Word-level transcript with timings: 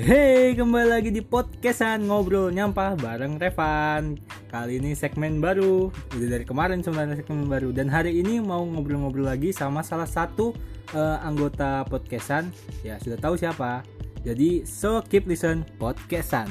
Hey, 0.00 0.56
kembali 0.56 0.88
lagi 0.96 1.12
di 1.12 1.20
podcastan 1.20 2.08
ngobrol 2.08 2.48
nyampah 2.48 2.96
bareng 2.96 3.36
Revan. 3.36 4.16
Kali 4.48 4.80
ini 4.80 4.96
segmen 4.96 5.44
baru, 5.44 5.92
udah 6.16 6.28
dari 6.40 6.48
kemarin 6.48 6.80
sebenarnya 6.80 7.20
segmen 7.20 7.44
baru 7.44 7.68
dan 7.68 7.92
hari 7.92 8.16
ini 8.16 8.40
mau 8.40 8.64
ngobrol-ngobrol 8.64 9.28
lagi 9.28 9.52
sama 9.52 9.84
salah 9.84 10.08
satu 10.08 10.56
eh, 10.96 11.18
anggota 11.20 11.84
podcastan. 11.84 12.48
Ya 12.80 12.96
sudah 12.96 13.20
tahu 13.20 13.36
siapa. 13.36 13.84
Jadi 14.24 14.64
so 14.64 15.04
keep 15.04 15.28
listen 15.28 15.68
podcastan. 15.76 16.48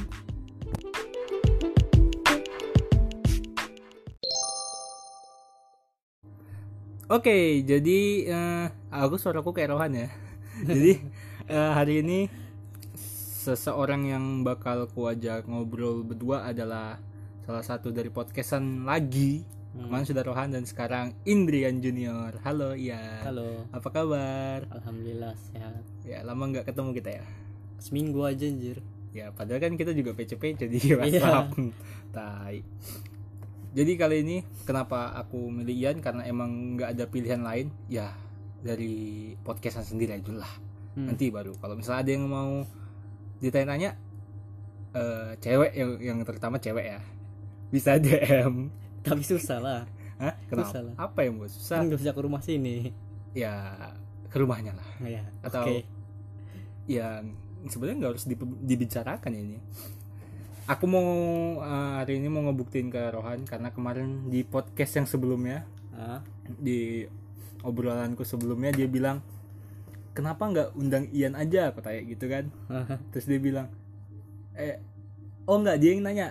Oke, 7.10 7.66
jadi 7.66 8.00
eh, 8.30 8.66
aku 8.94 9.18
suaraku 9.18 9.58
kayak 9.58 9.74
Rohan 9.74 9.98
ya. 9.98 10.14
jadi 10.70 11.02
eh, 11.50 11.72
hari 11.74 12.06
ini 12.06 12.30
seseorang 13.40 14.04
yang 14.04 14.26
bakal 14.44 14.84
kuajak 14.92 15.48
ngobrol 15.48 16.04
berdua 16.04 16.44
adalah 16.44 17.00
salah 17.48 17.64
satu 17.64 17.88
dari 17.88 18.12
podcastan 18.12 18.84
lagi. 18.84 19.48
Kemarin 19.70 20.04
sudah 20.04 20.24
Rohan 20.28 20.52
dan 20.52 20.68
sekarang 20.68 21.16
Indrian 21.24 21.80
Junior. 21.80 22.36
Halo, 22.44 22.76
iya. 22.76 23.24
Halo, 23.24 23.64
Apa 23.72 23.88
kabar? 23.96 24.68
alhamdulillah 24.76 25.32
sehat. 25.40 25.80
Ya, 26.04 26.20
lama 26.28 26.52
nggak 26.52 26.68
ketemu 26.68 26.92
kita 26.92 27.10
ya. 27.16 27.26
Seminggu 27.80 28.20
aja 28.28 28.44
anjir. 28.44 28.84
Ya, 29.16 29.32
padahal 29.32 29.64
kan 29.64 29.80
kita 29.80 29.96
juga 29.96 30.12
PC-PC 30.12 30.68
di 30.68 30.80
Iya. 30.84 31.00
WhatsApp. 31.00 31.48
Tai. 32.12 32.58
Jadi 33.72 33.92
kali 33.96 34.16
ini 34.20 34.38
kenapa 34.68 35.16
aku 35.16 35.48
milih 35.48 35.78
Ian 35.80 35.98
karena 36.04 36.28
emang 36.28 36.76
nggak 36.76 37.00
ada 37.00 37.06
pilihan 37.08 37.40
lain. 37.40 37.72
Ya, 37.88 38.12
dari 38.60 39.32
podcastan 39.48 39.88
sendiri 39.88 40.20
aja 40.20 40.34
lah. 40.36 40.52
Hmm. 41.00 41.08
Nanti 41.08 41.32
baru 41.32 41.56
kalau 41.56 41.80
misalnya 41.80 42.04
ada 42.04 42.12
yang 42.12 42.28
mau 42.28 42.68
ditanya-tanya 43.40 43.96
eh 44.90 45.32
cewek 45.38 45.72
yang 45.74 45.92
yang 46.00 46.18
terutama 46.24 46.58
cewek 46.58 46.86
ya. 46.88 47.00
Bisa 47.70 47.96
DM. 47.98 48.72
Tapi 49.00 49.22
susah 49.22 49.60
lah. 49.60 49.82
Hah? 50.18 50.34
Kenapa? 50.46 50.68
Susah 50.68 50.82
lah. 50.84 50.94
Apa 50.98 51.20
yang 51.24 51.38
buat 51.38 51.48
susah? 51.48 51.80
Kan 51.80 51.88
gak 51.88 52.00
bisa 52.02 52.12
ke 52.12 52.22
rumah 52.22 52.42
sini. 52.42 52.92
Ya 53.32 53.54
ke 54.28 54.38
rumahnya 54.38 54.74
lah. 54.74 54.88
Ya. 55.02 55.24
Atau- 55.42 55.64
Oke. 55.64 55.86
ya 56.86 57.22
sebenarnya 57.66 57.98
nggak 58.02 58.12
harus 58.18 58.26
dibicarakan 58.64 59.34
ini 59.36 59.62
aku 60.66 60.86
mau 60.86 61.06
eh, 61.60 61.92
hari 62.02 62.18
ini 62.18 62.26
mau 62.26 62.42
ngebuktiin 62.42 62.88
ke 62.88 63.14
Rohan 63.14 63.46
karena 63.46 63.70
kemarin 63.70 64.26
di 64.26 64.42
podcast 64.42 64.98
yang 64.98 65.06
sebelumnya 65.06 65.70
Ah, 65.92 66.24
di 66.48 67.04
obrolanku 67.60 68.24
sebelumnya 68.24 68.72
dia 68.72 68.88
bilang 68.88 69.20
kenapa 70.14 70.44
nggak 70.50 70.70
undang 70.76 71.06
Ian 71.14 71.34
aja? 71.38 71.72
Aku 71.72 71.80
tanya 71.80 72.02
gitu 72.06 72.26
kan. 72.28 72.50
Terus 73.14 73.26
dia 73.26 73.40
bilang 73.40 73.68
eh 74.58 74.82
oh 75.46 75.58
nggak. 75.60 75.78
Dia 75.80 75.90
yang 75.96 76.04
nanya 76.06 76.28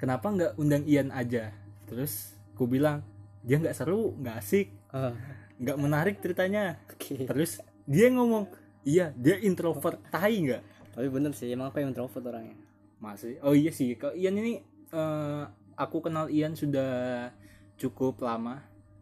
kenapa 0.00 0.32
nggak 0.32 0.52
undang 0.56 0.84
Ian 0.88 1.12
aja? 1.12 1.52
Terus 1.84 2.32
ku 2.56 2.64
bilang 2.68 3.04
dia 3.40 3.56
nggak 3.56 3.72
seru 3.72 4.12
nggak 4.20 4.36
asik 4.36 4.68
ah, 4.92 5.16
nggak 5.60 5.76
menarik 5.80 6.16
ceritanya. 6.20 6.76
Oke. 6.92 7.24
terus 7.24 7.60
dia 7.88 8.12
ngomong 8.12 8.48
iya 8.84 9.12
dia 9.16 9.40
introvert 9.40 10.00
tai 10.08 10.40
nggak? 10.40 10.62
Tapi 10.90 11.06
bener 11.06 11.32
sih, 11.32 11.48
emang 11.48 11.70
aku 11.70 11.80
yang 11.80 11.94
introvert 11.94 12.24
orangnya. 12.26 12.56
masih 13.00 13.40
oh 13.40 13.56
iya 13.56 13.72
sih 13.72 13.96
kalau 13.96 14.12
Ian 14.12 14.36
ini 14.36 14.60
eh, 14.92 15.42
aku 15.72 16.04
kenal 16.04 16.28
Ian 16.28 16.52
sudah 16.52 17.32
cukup 17.80 18.20
lama 18.20 18.60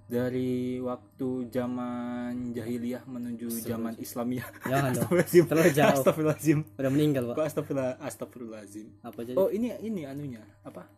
dari 0.09 0.51
waktu 0.79 1.29
zaman 1.47 2.51
jahiliyah 2.51 3.05
menuju 3.05 3.45
zaman 3.53 3.93
Islamiyah 3.95 4.49
Jangan 4.65 4.91
dong. 4.95 5.11
Terlalu 5.45 5.71
jauh. 5.71 5.93
Astagfirullahaladzim 5.95 6.59
Udah 6.75 6.91
meninggal, 6.91 7.23
Pak. 7.29 7.35
Kok 7.35 7.45
astagfirullah 7.45 7.93
Astagfirullahaladzim 8.01 8.87
Apa 9.03 9.21
jadi? 9.23 9.37
Oh 9.37 9.49
ini 9.49 9.69
ini 9.79 10.03
anunya 10.03 10.41
apa 10.63 10.89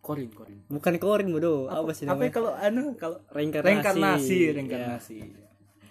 Korin 0.00 0.28
Korin 0.28 0.64
Bukan 0.66 0.96
korin 0.96 1.28
bodoh. 1.28 1.68
Apa, 1.68 1.92
sih 1.92 2.04
apa 2.04 2.16
namanya? 2.16 2.32
kalau 2.32 2.52
anu 2.54 2.84
kalau 2.94 3.20
Reinkarnasi. 3.28 3.68
reinkarnasi 3.70 4.36
Ya. 4.38 4.52
reinkarnasi 4.54 5.16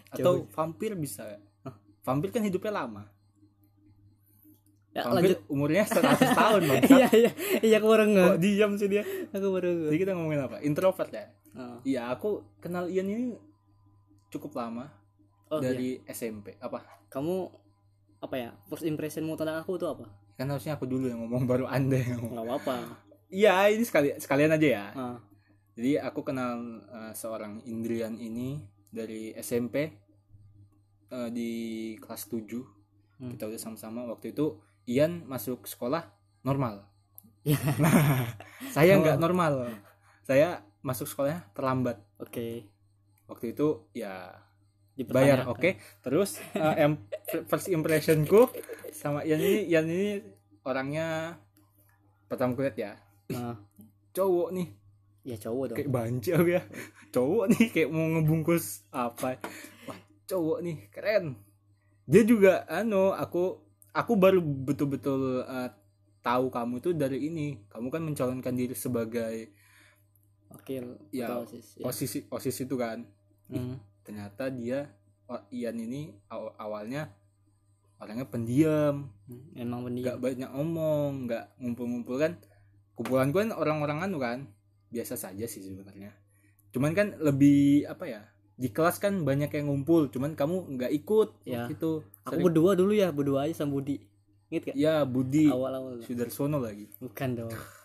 atau 0.09 0.45
vampir 0.47 0.93
bisa 0.93 1.25
Hah, 1.61 1.73
vampir 2.03 2.29
kan 2.29 2.41
hidupnya 2.41 2.73
lama 2.75 3.05
Ya, 4.91 5.01
vampir 5.03 5.33
lanjut. 5.33 5.39
umurnya 5.47 5.83
100 5.83 6.05
tahun 6.37 6.61
bang 6.63 6.81
Iya, 6.87 7.07
iya. 7.11 7.31
Iya, 7.59 7.75
aku 7.77 7.87
baru 7.87 8.03
kok 8.07 8.37
diam 8.37 8.71
sih 8.75 8.85
dia 8.87 9.01
Aku 9.29 9.49
baru 9.51 9.89
jadi 9.89 9.97
kita 9.99 10.11
ngomongin 10.13 10.41
apa 10.43 10.57
introvert 10.59 11.09
ya 11.09 11.25
Ah. 11.53 11.77
Iya 11.81 12.09
aku 12.09 12.29
kenal 12.57 12.85
Ian 12.85 13.07
ini 13.07 13.37
cukup 14.27 14.53
lama 14.53 14.89
Oh, 15.47 15.57
iya. 15.57 15.69
dari 15.69 15.89
SMP 16.03 16.57
apa 16.57 16.81
Kamu 17.07 17.45
apa 18.19 18.35
ya? 18.35 18.49
First 18.65 18.83
impressionmu 18.83 19.33
tentang 19.33 19.57
aku 19.57 19.75
tuh 19.75 19.89
apa? 19.89 20.09
kan 20.33 20.49
harusnya 20.49 20.73
aku 20.73 20.83
dulu 20.83 21.05
yang 21.05 21.21
ngomong 21.21 21.45
baru 21.45 21.65
anda 21.67 21.93
yang 21.95 22.17
ngomong 22.17 22.33
Enggak 22.33 22.47
apa-apa. 22.57 22.75
iya 23.29 23.69
ini 23.69 23.81
sekali 23.81 24.09
sekalian 24.15 24.49
aja 24.49 24.67
ya 24.67 24.85
Ah. 24.91 25.17
jadi 25.73 26.01
aku 26.01 26.21
kenal 26.23 26.57
eh, 26.83 27.13
seorang 27.13 27.61
Indrian 27.63 28.17
ini 28.17 28.57
dari 28.87 29.29
SMP 29.35 29.93
eh, 31.07 31.29
di 31.29 31.51
kelas 31.97 32.25
7 32.27 32.81
Hmm. 33.13 33.29
kita 33.29 33.45
udah 33.45 33.61
sama-sama 33.61 34.03
waktu 34.03 34.33
itu 34.33 34.57
Ian 34.85 35.21
masuk 35.23 35.63
sekolah 35.63 36.09
normal 36.41 36.89
Ya. 37.45 37.61
nah 37.77 37.93
saya 38.73 38.97
Oh. 38.97 39.05
nggak 39.05 39.21
normal 39.21 39.69
saya 40.19 40.65
masuk 40.83 41.07
sekolahnya 41.07 41.47
terlambat. 41.55 41.97
Oke. 42.19 42.67
waktu 43.23 43.55
itu 43.55 43.87
ya 43.95 44.35
Dipertanyakan. 44.93 45.15
bayar 45.15 45.39
oke. 45.49 45.69
Terus 46.03 46.37
eh, 46.53 46.75
em- 46.85 47.01
first 47.47 47.71
impressionku 47.71 48.51
sama 48.93 49.25
Ian 49.25 49.41
ini 49.41 49.65
Ian 49.65 49.87
ini 49.89 50.21
orangnya 50.61 51.39
pertama 52.29 52.53
kulihat 52.53 52.77
ya. 52.77 52.93
Nah, 53.31 53.57
cowok 54.11 54.53
nih. 54.53 54.67
Ya 55.23 55.39
cowok 55.39 55.65
dong. 55.71 55.77
kayak 55.79 55.89
banci 55.89 56.29
aku 56.35 56.49
ya. 56.51 56.61
Cowok 57.15 57.45
nih 57.55 57.65
kayak 57.71 57.89
mau 57.89 58.05
ngebungkus 58.11 58.83
apa. 58.91 59.39
Wah 59.87 59.97
cowok 60.27 60.59
nih 60.61 60.77
keren. 60.91 61.39
Dia 62.03 62.27
juga 62.27 62.67
anu 62.67 63.15
aku 63.15 63.63
aku 63.95 64.13
baru 64.19 64.43
betul-betul 64.43 65.47
eh, 65.47 65.71
tahu 66.21 66.51
kamu 66.51 66.75
tuh 66.83 66.93
dari 66.93 67.23
ini. 67.23 67.55
Kamu 67.71 67.87
kan 67.87 68.03
mencalonkan 68.03 68.53
diri 68.53 68.75
sebagai 68.75 69.49
Oke, 70.53 70.79
Ya, 71.09 71.27
betul, 71.27 71.43
sis. 71.51 71.67
Ya. 71.75 71.83
posisi 71.83 72.19
posisi 72.23 72.61
itu 72.63 72.75
kan 72.75 73.03
Hmm. 73.45 73.77
ternyata 74.01 74.47
dia 74.47 74.87
oh, 75.25 75.41
Ian 75.49 75.77
ini 75.77 76.01
aw- 76.27 76.55
awalnya 76.55 77.11
orangnya 77.97 78.25
pendiam 78.25 79.07
Hmm, 79.23 79.43
Emang 79.55 79.83
pendiam. 79.83 80.03
nggak 80.05 80.19
banyak 80.19 80.49
ngomong 80.49 81.09
nggak 81.25 81.45
ngumpul-ngumpul 81.57 82.15
kan 82.17 82.35
kumpulan 82.93 83.29
gue 83.29 83.41
kan 83.41 83.51
orang-orang 83.51 83.99
anu 84.01 84.17
kan 84.17 84.39
biasa 84.89 85.15
saja 85.15 85.43
sih 85.43 85.61
sebenarnya 85.61 86.11
cuman 86.69 86.91
kan 86.91 87.07
lebih 87.17 87.85
apa 87.85 88.05
ya 88.05 88.21
di 88.53 88.69
kelas 88.69 88.97
kan 88.97 89.17
banyak 89.19 89.49
yang 89.49 89.65
ngumpul 89.65 90.07
cuman 90.07 90.33
kamu 90.33 90.69
nggak 90.71 90.91
ikut 90.93 91.29
Ya. 91.43 91.65
gitu 91.65 92.05
Aku 92.23 92.39
berdua 92.39 92.71
dulu 92.73 92.91
ya, 92.91 93.09
berdua 93.09 93.43
aja 93.43 93.59
sama 93.59 93.75
Budi. 93.75 93.99
Ingat 94.47 94.63
gak? 94.65 94.75
ya 94.75 95.03
Budi 95.03 95.49
Awal-awal. 95.49 95.99
Sudarsono 95.99 96.55
lagi 96.57 96.87
Bukan 96.97 97.29
dong. 97.35 97.51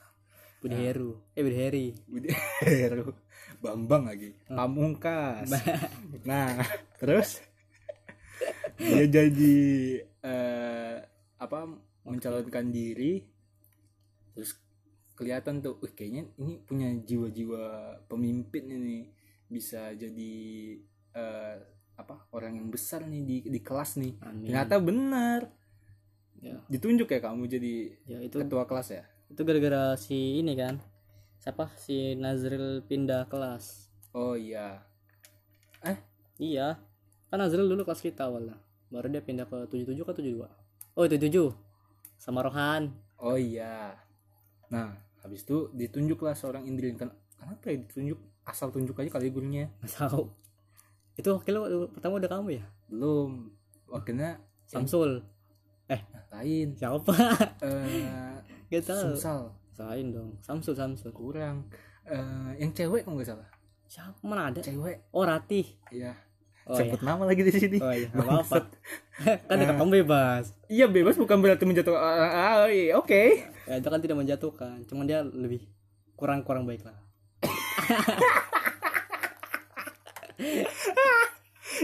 Budi 0.58 0.74
Nah. 0.74 0.82
Heru. 0.90 1.10
Eh 1.38 1.42
Budi 1.46 1.56
Heri. 1.58 1.86
Budi 2.10 2.28
Heru. 2.66 3.14
Bambang 3.62 4.10
lagi. 4.10 4.34
Pamungkas. 4.46 5.46
Nah 6.26 6.58
terus? 6.98 7.38
Dia 8.78 9.06
jadi 9.06 9.56
eh, 10.02 10.96
apa 11.38 11.58
mencalonkan 12.06 12.70
diri. 12.70 13.22
Terus 14.34 14.54
kelihatan 15.18 15.58
tuh 15.62 15.78
"Wih, 15.82 15.94
kayaknya 15.94 16.30
ini 16.38 16.62
punya 16.62 16.90
jiwa-jiwa 16.94 17.62
pemimpin 18.06 18.70
ini 18.70 19.10
bisa 19.50 19.90
jadi 19.94 20.34
eh, 21.14 21.56
apa 21.98 22.30
orang 22.30 22.62
yang 22.62 22.70
besar 22.70 23.02
nih 23.06 23.22
di 23.26 23.36
di 23.50 23.60
kelas 23.62 23.98
nih. 23.98 24.14
Amin. 24.22 24.46
ternyata 24.50 24.78
benar. 24.78 25.40
Ya, 26.38 26.54
ditunjuk 26.70 27.10
ya 27.10 27.18
kamu 27.18 27.50
jadi 27.50 27.74
ya 28.06 28.18
itu 28.22 28.38
ketua 28.38 28.62
kelas 28.62 28.94
ya 28.94 29.02
itu 29.28 29.40
gara-gara 29.44 29.94
si 29.94 30.40
ini 30.40 30.56
kan. 30.56 30.80
Siapa? 31.38 31.70
Si 31.78 32.16
Nazril 32.18 32.82
pindah 32.84 33.28
kelas. 33.28 33.88
oh 34.12 34.34
iya 34.34 34.82
Iya. 36.38 36.78
Kan 37.28 37.42
Nazril 37.42 37.66
dulu 37.66 37.82
kelas 37.82 37.98
kita 38.00 38.30
awalnya. 38.30 38.54
Baru 38.94 39.10
dia 39.10 39.18
pindah 39.20 39.44
ke 39.44 39.66
77 39.68 40.06
ke 40.06 40.12
72. 40.22 40.46
Oh, 40.94 41.04
77. 41.04 41.50
Sama 42.14 42.46
Rohan. 42.46 42.94
Oh 43.18 43.34
iya. 43.34 43.98
Nah, 44.70 44.94
habis 45.20 45.42
itu 45.42 45.66
ditunjuklah 45.74 46.38
seorang 46.38 46.62
Indrian 46.62 46.94
kan. 46.94 47.10
Kenapa 47.34 47.74
ya 47.74 47.82
ditunjuk? 47.82 48.18
Asal 48.46 48.70
tunjuk 48.70 48.94
aja 49.02 49.10
kali 49.10 49.34
gurunya. 49.34 49.66
Nggak 49.82 49.92
tahu. 49.98 50.30
Itu 51.18 51.34
wakil 51.34 51.54
lu 51.58 51.90
pertama 51.90 52.22
udah 52.22 52.30
kamu 52.30 52.48
ya? 52.62 52.64
Belum. 52.86 53.50
Wakilnya 53.90 54.38
Samsul. 54.62 55.26
lain. 56.30 56.78
Siapa? 56.78 57.14
Eh, 57.66 58.37
Gak 58.68 58.84
tahu. 58.84 59.16
Sumsal 59.16 59.40
Sain 59.72 60.10
dong. 60.10 60.34
Samsul 60.42 60.74
Samsul. 60.74 61.14
kurang. 61.14 61.70
Eh, 62.02 62.50
yang 62.58 62.72
cewek 62.72 63.02
kok 63.02 63.14
nggak 63.14 63.30
salah. 63.30 63.48
Siapa 63.86 64.18
mana 64.26 64.50
ada? 64.50 64.58
Cewek. 64.58 65.06
Oh 65.14 65.22
Ratih. 65.22 65.64
Iya. 65.88 66.12
Oh, 66.68 66.76
sebut 66.76 67.00
nama 67.00 67.24
lagi 67.24 67.40
di 67.40 67.48
sini 67.48 67.80
Oh 67.80 67.88
iya, 67.88 68.12
nggak 68.12 68.28
apa-apa. 68.28 68.60
kan 69.48 69.56
dekat 69.56 69.80
kamu 69.80 70.04
bebas. 70.04 70.52
iya 70.68 70.84
bebas 70.84 71.16
bukan 71.16 71.40
berarti 71.40 71.64
menjatuhkan 71.64 71.96
orang 71.96 72.28
ah, 72.28 72.68
iya, 72.68 72.92
oke 72.92 73.40
Ya, 73.64 73.80
itu 73.80 73.88
kan 73.88 74.00
tidak 74.04 74.20
menjatuhkan, 74.20 74.84
cuman 74.84 75.08
dia 75.08 75.24
lebih 75.24 75.64
kurang-kurang 76.12 76.68
baik 76.68 76.84
lah. 76.84 76.92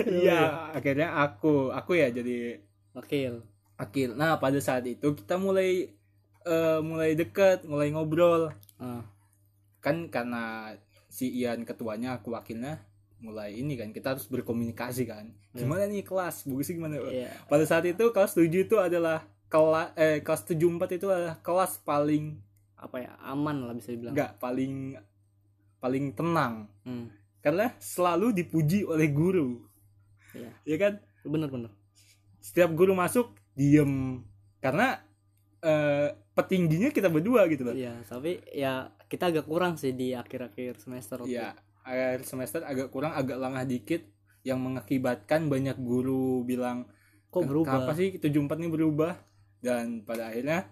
iya 0.05 0.71
akhirnya 0.75 1.17
aku 1.17 1.73
aku 1.73 1.97
ya 1.97 2.11
jadi 2.11 2.61
Wakil. 2.93 3.43
akil 3.75 4.15
nah 4.15 4.39
pada 4.39 4.61
saat 4.61 4.85
itu 4.85 5.17
kita 5.17 5.41
mulai 5.41 5.91
eh, 6.45 6.81
mulai 6.81 7.13
dekat 7.13 7.65
mulai 7.65 7.89
ngobrol 7.89 8.53
Ah, 8.75 9.07
kan 9.79 10.09
karena 10.09 10.75
si 11.07 11.31
Ian 11.33 11.63
ketuanya 11.63 12.17
aku 12.17 12.31
wakilnya 12.31 12.83
mulai 13.17 13.55
ini 13.55 13.75
kan 13.75 13.89
kita 13.89 14.13
harus 14.13 14.27
berkomunikasi 14.27 15.07
kan 15.07 15.31
gimana 15.51 15.87
nih 15.87 16.03
kelas 16.03 16.45
bagus 16.45 16.67
sih 16.67 16.75
gimana 16.75 16.99
iya. 17.07 17.31
pada 17.47 17.63
saat 17.63 17.87
itu 17.87 18.11
kelas 18.11 18.35
7 18.35 18.51
itu 18.51 18.77
adalah 18.77 19.23
kelas 19.47 19.95
eh 19.95 20.21
kelas 20.21 20.43
74 20.45 20.61
itu 20.93 21.07
adalah 21.07 21.39
kelas 21.39 21.79
paling 21.81 22.37
Apa 22.75 23.01
ya? 23.01 23.17
Aman 23.23 23.63
lah 23.63 23.73
bisa 23.73 23.95
dibilang. 23.95 24.13
enggak 24.13 24.37
paling 24.37 24.99
paling 25.79 26.13
tenang 26.13 26.67
Hmm. 26.83 27.09
karena 27.41 27.73
selalu 27.79 28.35
dipuji 28.35 28.85
oleh 28.85 29.09
guru 29.09 29.63
Iya. 30.35 30.51
ya 30.67 30.77
kan 30.77 30.93
Bener-bener. 31.23 31.71
setiap 32.39 32.69
guru 32.73 32.93
masuk 32.93 33.33
diem 33.55 34.21
karena 34.59 35.01
eh, 35.65 36.13
petingginya 36.37 36.93
kita 36.93 37.09
berdua 37.09 37.49
gitu 37.49 37.65
loh 37.65 37.73
Iya, 37.73 37.97
tapi 38.05 38.37
ya 38.53 38.93
kita 39.09 39.33
agak 39.33 39.49
kurang 39.49 39.75
sih 39.75 39.97
di 39.97 40.13
akhir-akhir 40.13 40.77
semester. 40.77 41.25
waktu 41.25 41.33
ya 41.33 41.57
akhir 41.83 42.25
semester 42.25 42.61
agak 42.63 42.89
kurang 42.89 43.13
agak 43.13 43.41
lengah 43.41 43.65
dikit 43.65 44.05
yang 44.45 44.61
mengakibatkan 44.61 45.49
banyak 45.49 45.81
guru 45.81 46.45
bilang 46.45 46.85
Kok 47.29 47.43
berubah? 47.45 47.83
Kenapa 47.83 47.93
sih 47.97 48.15
74 48.15 48.61
ini 48.61 48.69
berubah? 48.69 49.13
Dan 49.59 50.05
pada 50.05 50.29
akhirnya 50.29 50.69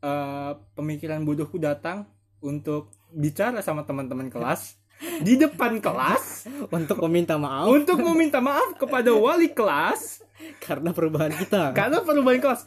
eh, 0.00 0.52
pemikiran 0.74 1.22
bodohku 1.22 1.56
datang 1.56 2.08
untuk 2.40 2.90
bicara 3.10 3.60
sama 3.60 3.84
teman-teman 3.84 4.28
kelas 4.28 4.76
di 5.20 5.34
depan 5.34 5.78
kelas 5.84 6.46
Untuk 6.68 6.98
meminta 7.04 7.36
maaf 7.36 7.66
untuk 7.66 7.98
meminta 8.02 8.38
maaf 8.38 8.74
kepada 8.74 9.10
wali 9.12 9.50
kelas 9.50 10.22
karena 10.64 10.90
perubahan 10.90 11.32
kita. 11.32 11.70
karena 11.72 12.02
perubahan 12.02 12.40
kelas. 12.40 12.66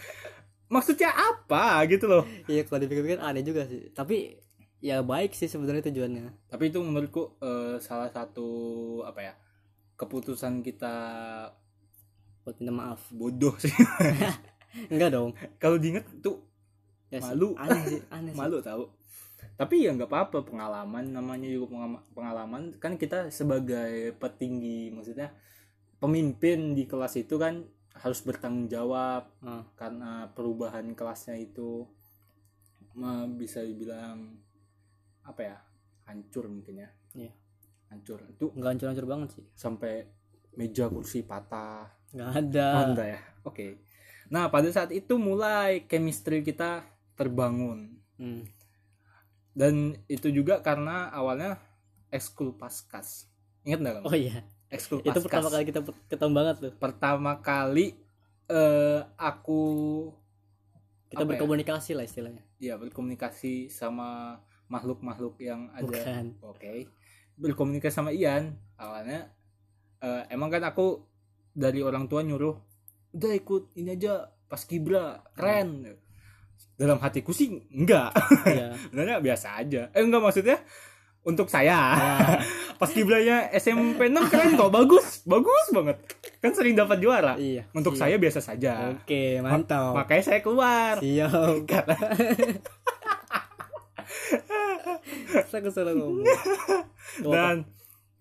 Maksudnya 0.68 1.12
apa 1.16 1.84
gitu 1.88 2.06
loh? 2.12 2.24
Iya, 2.48 2.68
kalau 2.68 2.84
dipikir-pikir 2.84 3.19
aneh 3.24 3.44
juga 3.44 3.64
sih. 3.68 3.92
Tapi 3.96 4.36
ya 4.84 5.02
baik 5.02 5.31
sih 5.34 5.48
sebenarnya 5.48 5.88
tujuannya. 5.90 6.52
Tapi 6.52 6.64
itu 6.69 6.80
menurutku 6.84 7.40
eh, 7.40 7.80
salah 7.80 8.12
satu 8.12 8.50
apa 9.08 9.22
ya? 9.24 9.34
keputusan 9.98 10.62
kita 10.62 10.96
Buat 12.46 12.62
minta 12.62 12.74
maaf. 12.75 13.02
bodoh 13.19 13.56
sih. 13.58 13.74
Enggak 14.94 15.10
dong. 15.16 15.34
Kalau 15.58 15.81
diinget 15.81 16.06
tuh 16.22 16.46
Ya 17.08 17.24
sih, 17.24 17.31
Malu. 17.34 17.56
Aneh 17.56 17.84
sih, 17.88 18.02
aneh 18.12 18.31
sih. 18.36 18.38
malu 18.38 18.60
tahu 18.60 18.84
tapi 19.58 19.86
ya 19.86 19.94
nggak 19.94 20.10
apa-apa 20.10 20.46
pengalaman 20.46 21.14
namanya 21.14 21.50
juga 21.50 21.98
pengalaman 22.14 22.78
kan 22.78 22.94
kita 22.98 23.34
sebagai 23.34 24.14
petinggi 24.22 24.94
maksudnya 24.94 25.34
pemimpin 25.98 26.78
di 26.78 26.86
kelas 26.86 27.18
itu 27.18 27.42
kan 27.42 27.66
harus 27.97 28.19
bertanggung 28.21 28.67
jawab 28.67 29.29
Ah, 29.41 29.65
karena 29.73 30.29
perubahan 30.31 30.94
kelasnya 30.94 31.35
itu 31.35 31.85
bisa 33.33 33.61
dibilang 33.61 34.33
apa 35.21 35.41
ya 35.44 35.57
hancur 36.05 36.49
mungkin 36.49 36.81
ya 36.81 36.89
Iya. 37.13 37.31
hancur 37.88 38.25
itu 38.25 38.49
Enggak 38.51 38.69
hancur-hancur 38.73 39.05
banget 39.05 39.29
sih. 39.38 39.45
sampai 39.53 40.07
meja 40.53 40.89
kursi 40.89 41.21
patah 41.21 41.85
Enggak 42.09 42.31
ada. 42.33 42.67
Oh, 42.73 42.83
enggak 42.89 43.07
ya 43.13 43.19
oke 43.44 43.67
nah 44.27 44.49
pada 44.49 44.67
saat 44.67 44.91
itu 44.91 45.15
mulai 45.15 45.85
chemistry 45.85 46.41
kita 46.41 46.83
terbangun 47.13 47.95
Hmm. 48.17 48.49
dan 49.53 49.94
itu 50.09 50.33
juga 50.33 50.57
karena 50.59 51.13
awalnya 51.13 51.61
ekskul 52.09 52.57
paskas 52.57 53.29
ingat 53.61 53.77
nggak 53.77 53.94
kamu 54.01 54.05
Oh 54.09 54.17
iya. 54.17 54.41
Ekskul 54.68 55.00
Itu 55.00 55.19
pertama 55.19 55.48
kali 55.48 55.64
kita 55.64 55.80
ketemu 56.08 56.31
banget 56.34 56.56
tuh. 56.60 56.72
pertama 56.75 57.31
kali 57.40 57.96
eh 58.48 59.00
aku 59.16 59.62
Kita 61.08 61.24
Apa 61.24 61.24
ya? 61.24 61.40
berkomunikasi 61.40 61.96
lah 61.96 62.04
istilahnya. 62.04 62.44
ya 62.58 62.75
berkomunikasi 62.75 63.68
sama 63.68 64.36
makhluk-makhluk 64.68 65.40
yang 65.40 65.72
ada. 65.72 65.88
Oke. 66.44 66.92
Berkomunikasi 67.36 67.94
sama 67.94 68.12
Ian. 68.12 68.60
Awalnya 68.75 69.31
eh, 70.00 70.24
emang 70.28 70.52
kan 70.52 70.64
aku 70.64 71.08
dari 71.50 71.80
orang 71.80 72.06
tua 72.06 72.22
nyuruh 72.22 72.60
udah 73.16 73.31
ikut 73.34 73.72
ini 73.75 73.96
aja 73.96 74.28
pas 74.46 74.60
kibra 74.62 75.24
keren. 75.31 75.96
Dalam 76.75 77.00
hatiku 77.00 77.31
sih 77.31 77.56
enggak. 77.72 78.12
Sebenarnya 78.84 79.24
biasa 79.24 79.48
aja. 79.58 79.88
Eh 79.90 80.04
enggak 80.04 80.19
maksudnya 80.19 80.60
untuk 81.24 81.50
saya. 81.50 81.98
Ya, 81.98 82.40
pas 82.81 82.92
kiblanya 82.92 83.50
SMP 83.56 84.10
6 84.10 84.31
keren 84.31 84.58
kok 84.58 84.72
bagus. 84.72 85.22
Bagus 85.25 85.66
banget. 85.74 85.98
Kan 86.40 86.54
sering 86.54 86.75
dapat 86.78 87.02
juara. 87.02 87.36
Iya. 87.36 87.66
untuk 87.74 87.98
Siap. 87.98 88.08
saya 88.08 88.16
biasa 88.22 88.40
saja. 88.40 88.94
Oke, 88.94 89.42
mantap. 89.42 89.98
makanya 89.98 90.24
saya 90.24 90.40
keluar. 90.44 91.02
Siap. 91.02 91.66
karena 91.72 91.98
Saya 95.48 95.62
kesel 95.64 95.96
ngomong. 95.96 96.28
Dan 97.24 97.64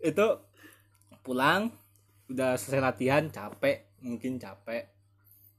itu 0.03 0.27
pulang 1.23 1.71
udah 2.31 2.59
selesai 2.59 2.83
latihan 2.83 3.31
capek 3.31 3.87
mungkin 4.03 4.39
capek. 4.39 4.91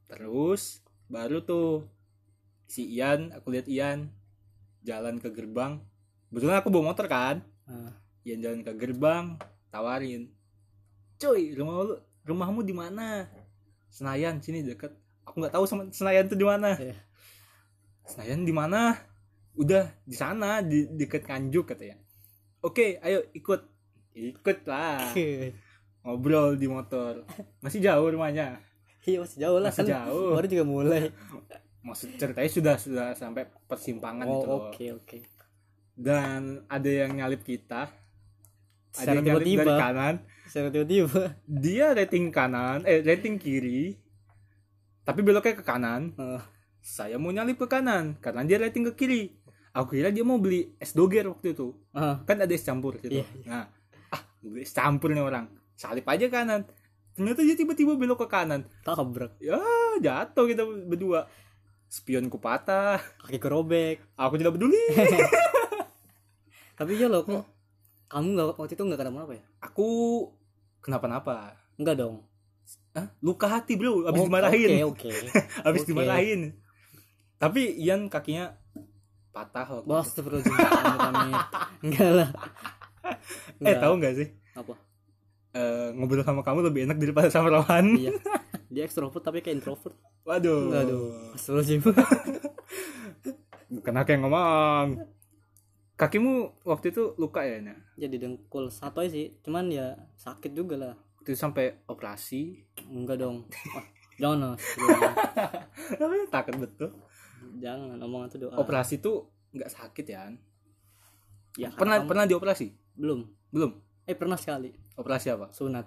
Terus 0.07 0.83
baru 1.07 1.43
tuh 1.43 1.87
si 2.67 2.99
Ian 2.99 3.31
aku 3.31 3.55
lihat 3.55 3.67
Ian 3.71 4.11
jalan 4.83 5.19
ke 5.19 5.31
gerbang 5.31 5.79
kebetulan 6.29 6.59
aku 6.59 6.69
bawa 6.71 6.93
motor 6.93 7.05
kan. 7.09 7.43
Ah, 7.67 7.91
Ian 8.23 8.39
jalan 8.43 8.61
ke 8.63 8.71
gerbang 8.75 9.39
tawarin 9.67 10.31
cuy 11.17 11.51
rumah 11.57 11.73
lu 11.83 11.95
rumahmu 12.27 12.61
di 12.63 12.75
mana? 12.75 13.25
Senayan 13.89 14.39
sini 14.43 14.63
deket. 14.63 14.93
Aku 15.27 15.43
nggak 15.43 15.55
tahu 15.55 15.65
sama 15.67 15.89
Senayan 15.91 16.29
tuh 16.29 16.39
di 16.39 16.47
mana. 16.47 16.75
Iya. 16.77 16.95
Senayan 18.07 18.47
di 18.47 18.53
mana? 18.55 18.95
Udah 19.57 19.89
di 20.05 20.15
sana 20.15 20.61
di 20.61 20.85
deket 20.85 21.25
Kanjuk 21.25 21.73
katanya 21.73 21.97
oke 22.67 22.99
ayo 23.01 23.19
ikut. 23.31 23.61
Ikut 24.17 24.65
lah 24.65 25.13
Oke. 25.13 25.53
ngobrol 26.01 26.57
di 26.57 26.65
motor. 26.65 27.21
Masih 27.61 27.77
jauh 27.85 28.09
rumahnya. 28.09 28.57
Iya 29.05 29.21
masih 29.21 29.37
jauh 29.37 29.59
lah. 29.61 29.69
Masih 29.69 29.85
kan 29.85 29.93
jauh. 29.93 30.33
baru 30.33 30.47
juga 30.49 30.65
mulai. 30.65 31.03
maksud 31.85 32.19
ceritanya 32.19 32.49
sudah 32.51 32.75
sudah 32.75 33.07
sampai 33.13 33.45
persimpangan 33.69 34.25
gitu 34.25 34.47
loh. 34.49 34.57
Oh 34.57 34.61
oke 34.73 34.85
oke. 34.97 35.17
Dan 35.97 36.61
ada 36.69 36.87
yang 36.87 37.17
nyalip 37.17 37.41
kita. 37.41 37.89
Ada 38.93 39.17
yang 39.17 39.25
nyalip 39.25 39.41
dari 39.41 39.53
tiba-tiba. 39.57 39.75
kanan. 39.81 40.15
Secara 40.45 40.69
tiba-tiba. 40.69 41.21
dia 41.43 41.85
rating 41.91 42.31
kanan 42.31 42.85
eh 42.87 43.03
rating 43.03 43.35
kiri 43.35 43.97
tapi 45.03 45.25
beloknya 45.25 45.57
ke 45.57 45.65
kanan. 45.65 46.13
Ah, 46.21 46.43
saya 46.83 47.17
mau 47.17 47.33
nyalip 47.33 47.57
ke 47.57 47.67
kanan 47.67 48.15
karena 48.21 48.45
dia 48.45 48.61
rating 48.61 48.91
ke 48.91 48.93
kiri. 48.93 49.23
Aku 49.73 49.93
kira 49.93 50.13
dia 50.13 50.21
mau 50.21 50.37
beli 50.37 50.77
es 50.77 50.93
doger 50.93 51.25
waktu 51.27 51.57
itu. 51.57 51.73
Ah, 51.91 52.21
kan 52.23 52.37
ada 52.37 52.53
es 52.53 52.63
campur 52.63 53.01
gitu. 53.01 53.23
Iya, 53.23 53.25
nah 53.47 53.65
ah 54.13 54.21
beli 54.43 54.67
es 54.67 54.71
campur 54.75 55.11
nih 55.11 55.23
orang. 55.23 55.49
Salip 55.73 56.05
aja 56.05 56.27
kanan. 56.27 56.67
Ternyata 57.17 57.41
dia 57.41 57.55
tiba-tiba 57.57 57.97
belok 57.97 58.25
ke 58.25 58.27
kanan. 58.29 58.61
Tabrak. 58.85 59.39
ya 59.41 59.57
jatuh 60.03 60.45
kita 60.45 60.63
berdua. 60.63 61.25
Spionku 61.87 62.35
patah. 62.35 62.99
Kaki 63.23 63.39
kerobek. 63.39 64.03
aku 64.19 64.35
tidak 64.35 64.59
peduli 64.59 64.75
Tapi 66.77 66.91
ya 66.95 67.07
loh 67.07 67.21
kok 67.21 67.43
kamu 68.07 68.27
nggak 68.31 68.47
waktu 68.55 68.73
itu 68.73 68.83
nggak 68.83 68.99
kenapa 69.01 69.19
apa 69.21 69.33
ya? 69.33 69.43
aku 69.59 69.87
kenapa-napa 70.79 71.57
Enggak 71.75 71.97
dong. 71.97 72.23
Hah? 72.91 73.07
luka 73.19 73.45
hati 73.47 73.73
bro 73.73 74.05
abis 74.05 74.17
Oh, 74.17 74.25
dimarahin 74.25 74.69
Oke 74.83 75.07
oke. 75.07 75.29
habis 75.65 75.81
Oke. 75.81 75.89
dimarahin 75.89 76.41
tapi 77.37 77.77
Ian 77.77 78.07
kakinya 78.07 78.57
patah 79.29 79.67
waktu 79.67 79.85
Bos 79.85 80.09
terus 80.11 80.41
Enggak 81.85 82.09
lah. 82.11 82.29
eh 83.05 83.15
Enggak. 83.61 83.79
tahu 83.79 83.93
nggak 83.97 84.13
sih 84.15 84.27
apa? 84.53 84.73
Eh, 85.53 85.89
ngobrol 85.93 86.21
sama 86.21 86.41
kamu 86.41 86.59
lebih 86.65 86.81
enak 86.85 86.97
daripada 86.97 87.29
sama 87.29 87.49
Rohan 87.51 87.93
Iya. 87.93 88.13
Dia 88.67 88.83
ekstrovert 88.83 89.21
tapi 89.21 89.39
kayak 89.39 89.61
introvert. 89.61 89.93
waduh 90.23 90.69
Enggak 90.69 90.81
aduh. 90.85 91.05
Astagfirullahaladzim. 91.35 91.81
bukan 93.69 93.93
aku 93.95 94.09
yang 94.09 94.21
ngomong 94.23 94.87
kakimu 95.97 96.33
waktu 96.63 96.89
itu 96.89 97.17
luka 97.17 97.41
ya 97.41 97.57
Nya? 97.59 97.75
Jadi 97.95 98.15
dengkul 98.17 98.69
satu 98.69 99.01
aja 99.01 99.11
sih. 99.11 99.33
Cuman 99.41 99.67
ya 99.67 99.97
sakit 100.15 100.53
juga 100.53 100.77
lah. 100.77 100.93
waktu 101.17 101.33
itu 101.33 101.39
sampai 101.39 101.65
operasi 101.85 102.63
Enggak 102.87 103.19
dong. 103.19 103.49
Jangan 104.15 104.53
mas. 104.53 104.63
takut 106.31 106.55
betul 106.57 106.89
jangan 107.57 107.97
omongan 107.97 108.27
tuh 108.27 108.39
doa. 108.43 108.57
operasi 108.57 108.97
tuh 108.97 109.25
nggak 109.51 109.69
sakit 109.69 110.05
ya 110.05 110.29
Ya, 111.55 111.69
pernah 111.71 111.97
kamu- 111.97 112.07
pernah 112.07 112.25
dioperasi 112.25 112.67
belum. 112.93 113.25
belum 113.49 113.71
Eh 114.05 114.13
pernah 114.13 114.37
sekali 114.37 114.69
operasi 114.93 115.29
apa 115.29 115.49
sunat. 115.49 115.85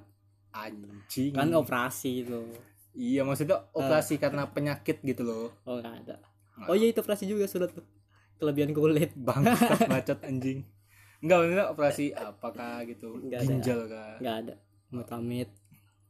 anjing 0.53 1.31
kan 1.31 1.47
operasi 1.53 2.23
itu 2.23 2.43
iya 2.93 3.23
maksudnya 3.23 3.71
operasi 3.71 4.19
karena 4.19 4.47
penyakit 4.47 4.99
gitu 5.01 5.23
loh 5.23 5.55
oh 5.63 5.79
nggak 5.79 5.95
ada 6.05 6.17
oh 6.67 6.75
iya 6.75 6.87
itu 6.87 6.99
operasi 6.99 7.25
juga 7.25 7.47
sudah 7.47 7.67
tuh 7.67 7.87
kelebihan 8.41 8.73
kulit. 8.73 9.13
Bangsat 9.15 9.85
bacot 9.93 10.19
anjing. 10.23 10.65
Enggak 11.21 11.37
maksudnya 11.39 11.67
operasi 11.69 12.05
apakah 12.11 12.81
gitu? 12.85 13.21
Nggak 13.21 13.39
ada. 13.39 13.47
ginjal 13.47 13.81
kah? 13.87 14.17
Nggak 14.19 14.37
ada. 14.41 14.55
Amit-amit 14.91 15.49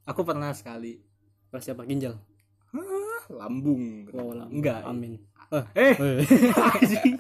aku 0.07 0.21
pernah 0.23 0.51
sekali. 0.53 1.03
Operasi 1.47 1.69
apa? 1.71 1.83
Ginjal? 1.83 2.15
Hah, 2.71 3.23
lambung. 3.29 4.07
Oh, 4.11 4.31
enggak. 4.47 4.81
Amin. 4.85 5.19
Eh 5.51 5.65
Eh, 5.75 5.95
anjing. 6.71 7.19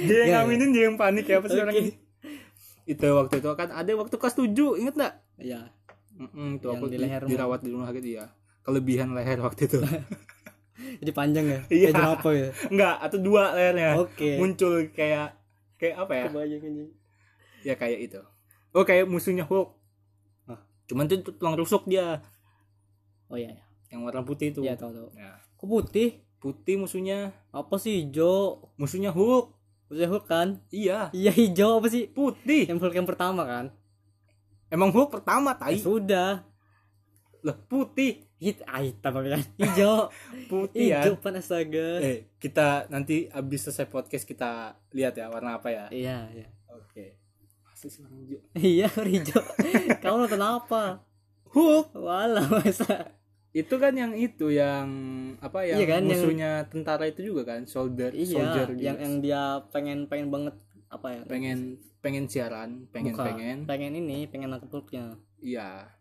dia 0.00 0.16
yang 0.16 0.26
Ya, 0.26 0.32
ya. 0.32 0.36
ngaminin 0.40 0.70
dia 0.70 0.84
yang 0.86 0.96
panik. 0.96 1.24
Ya 1.24 1.38
apa 1.38 1.46
sih 1.46 1.54
Oke. 1.54 1.62
orang 1.62 1.76
ini? 1.78 1.92
Itu 2.84 3.04
waktu 3.14 3.34
itu 3.38 3.50
kan 3.52 3.68
ada 3.68 3.90
waktu 3.94 4.16
kelas 4.16 4.34
7 4.34 4.48
inget 4.74 4.94
nggak? 4.94 5.14
Ya 5.38 5.68
Mm-mm, 6.16 6.58
itu 6.58 6.66
Yang 6.66 6.74
aku 6.74 6.84
di 6.84 6.90
di- 6.90 7.00
leher, 7.00 7.22
dirawat 7.22 7.60
di 7.60 7.70
rumah 7.70 7.86
sakit 7.86 8.02
ya 8.02 8.26
kelebihan 8.60 9.12
leher 9.12 9.38
waktu 9.38 9.64
itu 9.64 9.78
jadi 11.02 11.12
panjang 11.12 11.46
ya? 11.46 11.60
Iya. 11.68 11.88
kayak 11.90 11.94
jerapah 11.98 12.32
ya 12.34 12.48
enggak 12.70 12.94
atau 13.02 13.18
dua 13.18 13.42
lehernya 13.54 13.90
oke. 13.98 14.30
Muncul 14.38 14.72
kayak 14.94 15.34
kayak 15.78 15.96
apa 15.98 16.12
ya? 16.14 16.24
Kebayang 16.30 16.62
ya 17.66 17.74
kayak 17.74 17.98
itu. 18.10 18.20
Oh 18.72 18.84
kayak 18.86 19.10
musuhnya 19.10 19.44
Hulk. 19.46 19.74
Hah? 20.46 20.60
cuman 20.86 21.10
tuh 21.10 21.34
tulang 21.34 21.58
rusuk 21.58 21.86
dia. 21.90 22.22
Oh 23.28 23.36
iya 23.36 23.52
ya 23.52 23.68
yang 23.88 24.04
warna 24.04 24.22
putih 24.24 24.52
itu. 24.52 24.60
Iya 24.60 24.76
tahu 24.76 24.92
tahu. 24.92 25.08
Ya. 25.16 25.32
kok 25.58 25.66
putih? 25.66 26.08
Putih 26.38 26.76
musuhnya. 26.78 27.34
Apa 27.50 27.80
sih 27.80 28.04
hijau? 28.04 28.70
Musuhnya 28.78 29.10
Hulk. 29.10 29.58
Maksudnya 29.88 30.08
Hulk 30.12 30.24
kan? 30.28 30.48
Iya. 30.68 31.08
Iya 31.16 31.32
hijau 31.32 31.80
apa 31.80 31.88
sih? 31.88 32.06
Putih. 32.06 32.68
Yang 32.68 32.78
Hulk 32.84 32.94
yang 32.94 33.08
pertama 33.08 33.42
kan? 33.48 33.72
Emang 34.68 34.92
Hulk 34.92 35.08
pertama 35.08 35.56
ya, 35.56 35.60
tai 35.64 35.76
sudah 35.80 36.44
lah 37.42 37.56
putih. 37.68 38.24
Hit 38.38 38.62
ah, 38.70 38.78
hitam 38.78 39.18
apa 39.18 39.34
kan? 39.34 39.42
Hijau. 39.66 40.14
Putih 40.46 40.94
ya 40.94 41.02
hijau 41.02 41.18
pan 41.18 41.34
astaga 41.34 41.98
eh 41.98 42.30
kita 42.38 42.86
nanti 42.86 43.26
abis 43.34 43.66
selesai 43.66 43.90
podcast 43.90 44.22
kita 44.22 44.78
lihat 44.94 45.18
ya 45.18 45.26
warna 45.26 45.58
apa 45.58 45.74
ya. 45.74 45.84
Iya 45.90 46.18
iya. 46.30 46.46
Oke. 46.70 47.18
Masih 47.66 47.90
sih 47.90 48.00
warna 48.06 48.18
hijau. 48.22 48.40
Iya 48.78 48.88
hijau. 48.94 49.42
Kamu 50.02 50.16
nonton 50.22 50.42
apa? 50.42 51.02
Hulk 51.50 51.98
walah 51.98 52.46
masa. 52.46 53.10
Itu 53.50 53.80
kan 53.82 53.96
yang 53.98 54.14
itu 54.14 54.54
yang 54.54 54.86
apa 55.42 55.66
yang 55.66 55.82
Iya 55.82 55.86
kan, 55.98 56.02
yang- 56.06 56.10
musuhnya 56.14 56.50
tentara 56.70 57.10
itu 57.10 57.26
juga 57.34 57.42
kan? 57.42 57.66
Soldier 57.66 58.14
iya 58.14 58.38
soldier 58.38 58.68
gitu. 58.70 58.82
yang 58.86 58.96
yang 59.02 59.14
dia 59.18 59.42
pengen 59.74 60.06
pengen 60.06 60.30
banget 60.30 60.54
apa 60.86 61.10
ya? 61.10 61.22
Pengen 61.26 61.82
pengen 61.98 62.30
siaran 62.30 62.86
pengen 62.94 63.18
Bukan. 63.18 63.26
pengen. 63.34 63.58
Pengen 63.66 63.92
ini 63.98 64.30
pengen 64.30 64.54
nangkep 64.54 64.86
iya 65.42 65.97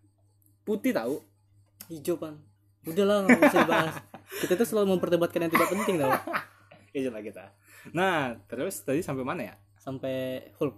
putih 0.68 0.92
tahu 0.92 1.24
hijau 1.88 2.20
pan 2.20 2.36
udahlah 2.84 3.24
nggak 3.24 3.40
usah 3.48 3.60
dibahas. 3.64 3.96
Kita 4.44 4.54
tuh 4.56 4.68
selalu 4.68 5.00
memperdebatkan 5.00 5.48
yang 5.48 5.52
tidak 5.52 5.72
penting 5.72 5.96
tau. 5.98 6.12
Iya 6.92 7.14
lah 7.14 7.22
kita. 7.22 7.54
Nah 7.94 8.42
terus 8.50 8.82
tadi 8.82 9.06
sampai 9.06 9.22
mana 9.22 9.54
ya? 9.54 9.56
Sampai 9.78 10.50
Hulk. 10.58 10.74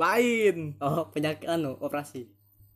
Lain. 0.00 0.80
Oh 0.80 1.04
penyakit 1.12 1.44
anu 1.44 1.76
operasi. 1.76 2.24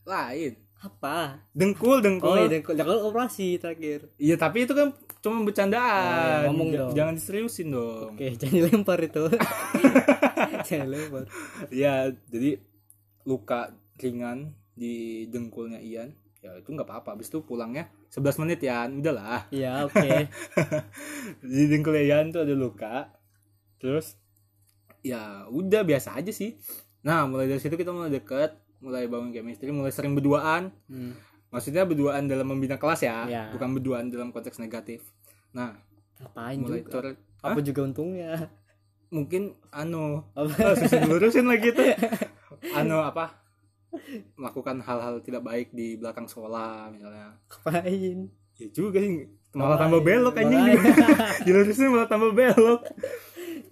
Lain. 0.04 0.60
Apa? 0.76 1.40
Dengkul 1.56 1.98
oh 1.98 2.04
dengkul 2.04 2.36
iya 2.36 2.52
dengkul. 2.52 2.76
Dengkul 2.76 3.00
operasi 3.00 3.56
terakhir. 3.56 4.12
Iya 4.20 4.36
tapi 4.36 4.68
itu 4.68 4.76
kan 4.76 4.92
cuma 5.24 5.40
bercandaan. 5.40 6.44
Oh, 6.44 6.52
ngomong 6.52 6.68
J- 6.68 6.76
dong. 6.76 6.92
jangan 6.92 7.14
diseriusin 7.16 7.68
dong. 7.72 8.12
Oke 8.12 8.28
jangan 8.44 8.54
dilempar 8.60 8.98
itu. 9.00 9.24
Jangan 10.68 10.86
dilempar. 10.92 11.24
Iya, 11.72 11.94
jadi 12.28 12.50
luka 13.24 13.72
ringan 13.96 14.52
di 14.76 15.24
dengkulnya 15.32 15.80
Ian. 15.80 16.12
Ya 16.46 16.54
itu 16.54 16.70
nggak 16.70 16.86
apa-apa. 16.86 17.18
Habis 17.18 17.26
itu 17.26 17.42
pulangnya 17.42 17.90
11 18.14 18.42
menit 18.46 18.62
ya, 18.62 18.86
udahlah. 18.86 19.50
iya 19.50 19.82
oke 19.82 20.30
Di 21.42 21.66
dengkulnya 21.66 22.02
Ian 22.06 22.30
tuh 22.30 22.46
ada 22.46 22.54
luka. 22.54 23.10
Terus 23.82 24.14
ya 25.02 25.50
udah 25.50 25.82
biasa 25.82 26.14
aja 26.14 26.30
sih. 26.30 26.54
Nah, 27.02 27.26
mulai 27.26 27.50
dari 27.50 27.58
situ 27.58 27.74
kita 27.74 27.90
mulai 27.90 28.10
deket, 28.10 28.54
mulai 28.78 29.10
bangun 29.10 29.34
chemistry, 29.34 29.74
mulai 29.74 29.90
sering 29.90 30.14
berduaan. 30.14 30.70
Hmm. 30.86 31.18
Maksudnya 31.50 31.82
berduaan 31.82 32.26
dalam 32.26 32.46
membina 32.46 32.78
kelas 32.78 33.02
ya, 33.02 33.26
Iya. 33.26 33.42
bukan 33.54 33.74
berduaan 33.78 34.06
dalam 34.10 34.30
konteks 34.30 34.58
negatif. 34.58 35.02
Nah, 35.50 35.74
ngapain 36.22 36.58
mulai 36.58 36.82
juga 36.82 37.10
apa 37.42 37.60
juga 37.60 37.80
untungnya 37.86 38.50
mungkin 39.06 39.54
anu 39.70 40.24
Oh, 40.34 40.48
susah 40.50 40.98
dilurusin 41.04 41.46
lagi 41.46 41.70
tuh. 41.70 41.86
Anu 42.78 42.98
apa? 42.98 43.45
Melakukan 44.38 44.80
hal-hal 44.82 45.20
tidak 45.22 45.42
baik 45.44 45.68
di 45.72 45.96
belakang 45.96 46.26
sekolah 46.28 46.90
misalnya. 46.92 47.36
ngapain 47.48 48.30
Ya 48.56 48.68
juga 48.72 48.98
sih. 49.04 49.28
Malah 49.52 49.76
Ngapain? 49.76 49.80
tambah 49.88 50.00
belok 50.04 50.34
anjing. 50.40 50.64
Dilurusin 51.44 51.88
malah 51.92 52.08
tambah 52.08 52.32
belok. 52.32 52.80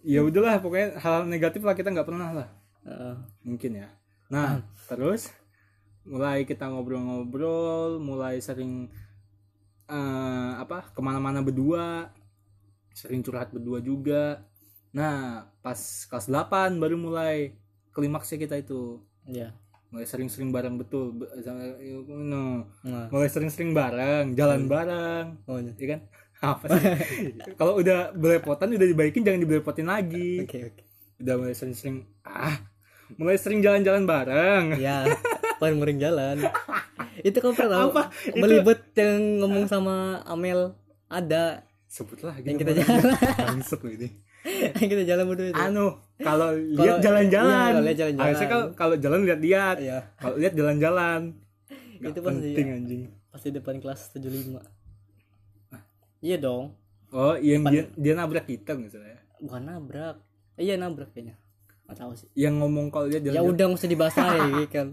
Ya 0.05 0.21
udahlah 0.21 0.61
pokoknya 0.61 1.01
hal 1.01 1.25
negatif 1.25 1.65
lah 1.65 1.73
kita 1.73 1.89
nggak 1.93 2.09
pernah 2.09 2.29
lah. 2.33 2.49
Heeh. 2.85 3.15
Mungkin 3.45 3.81
ya. 3.81 3.89
Nah, 4.29 4.61
terus 4.89 5.33
mulai 6.05 6.45
kita 6.45 6.69
ngobrol-ngobrol, 6.69 7.97
mulai 8.01 8.41
sering 8.45 8.93
eh 9.85 10.53
apa 10.61 10.93
ke 10.93 11.01
mana-mana 11.01 11.41
berdua, 11.41 12.13
sering 12.93 13.25
curhat 13.25 13.53
berdua 13.53 13.81
juga. 13.81 14.45
Nah, 14.93 15.49
pas 15.65 15.77
kelas 16.09 16.29
8 16.29 16.77
baru 16.77 16.97
mulai 17.01 17.57
klimaksnya 17.97 18.37
kita 18.37 18.61
itu 18.61 19.01
iya 19.25 19.55
mulai 19.95 20.11
sering-sering 20.11 20.51
bareng 20.51 20.75
betul. 20.75 21.15
Be- 21.15 21.31
no. 22.11 22.67
nah. 22.83 23.07
Mulai 23.15 23.31
sering-sering 23.31 23.71
bareng 23.71 24.35
jalan 24.35 24.67
bareng. 24.67 25.39
Oh 25.47 25.63
iya. 25.63 25.71
ya 25.79 25.87
kan? 25.95 26.01
Apa 26.59 26.65
sih? 26.75 26.83
Kalau 27.63 27.79
udah 27.79 28.11
belepotan 28.11 28.75
udah 28.75 28.89
dibaikin 28.91 29.23
jangan 29.23 29.39
dibelepotin 29.39 29.87
lagi. 29.87 30.43
Oke 30.43 30.75
oke. 30.75 30.83
Udah 31.23 31.35
mulai 31.39 31.55
sering-sering 31.55 32.03
ah 32.27 32.59
mulai 33.15 33.39
sering 33.39 33.63
jalan-jalan 33.63 34.03
bareng. 34.03 34.83
Ya 34.83 35.07
paling 35.63 35.99
jalan. 36.03 36.37
Itu 37.27 37.39
kan 37.39 37.55
pernah 37.55 37.89
Apa? 37.89 38.11
Itu- 38.27 38.43
melibet 38.43 38.91
yang 38.99 39.41
ngomong 39.47 39.65
sama 39.71 40.21
Amel 40.27 40.75
ada. 41.07 41.63
Sebutlah 41.87 42.35
yang 42.43 42.59
gitu. 42.59 42.67
Kita 42.67 42.73
mana. 42.75 42.83
jalan. 42.83 43.63
Lu 43.63 43.89
ini. 43.95 44.09
yang 44.11 44.24
kita 44.91 45.03
jalan 45.05 45.25
berdua 45.27 45.49
itu. 45.51 45.59
Anu 45.59 45.87
kalau 46.17 46.53
lihat 46.55 47.01
jalan-jalan. 47.01 47.51
iya, 47.51 47.73
kalau 47.73 47.83
lihat 47.83 47.99
jalan-jalan. 47.99 48.27
harusnya 48.27 48.49
kalau 48.49 48.67
kalau 48.73 48.97
jalan 48.97 49.21
lihat-lihat 49.25 49.77
Iya. 49.81 49.99
kalau 50.17 50.37
lihat 50.37 50.55
jalan-jalan. 50.55 51.21
Itu 52.05 52.21
pasti- 52.21 52.53
penting 52.55 52.67
anjing. 52.71 53.03
Pasti 53.33 53.49
depan 53.51 53.81
kelas 53.81 54.15
75 54.15 54.63
iya 56.25 56.41
dong. 56.41 56.73
Oh 57.13 57.37
iya 57.37 57.61
dia, 57.61 57.83
dia 57.93 58.13
nabrak 58.17 58.49
kita 58.49 58.73
misalnya 58.75 59.21
bukan 59.37 59.61
nabrak. 59.61 60.17
Eh, 60.57 60.65
iya 60.65 60.81
nabrak 60.81 61.13
kayaknya. 61.13 61.37
Nggak 61.85 61.97
tahu 62.01 62.13
sih. 62.17 62.29
Yang 62.33 62.55
ngomong 62.65 62.87
kalau 62.89 63.07
dia 63.13 63.21
ya 63.21 63.37
jalan 63.37 63.53
udah 63.53 63.65
nggak 63.69 63.81
usah 63.81 63.91
dibahas 63.93 64.15
lagi 64.17 64.65
kan. 64.75 64.89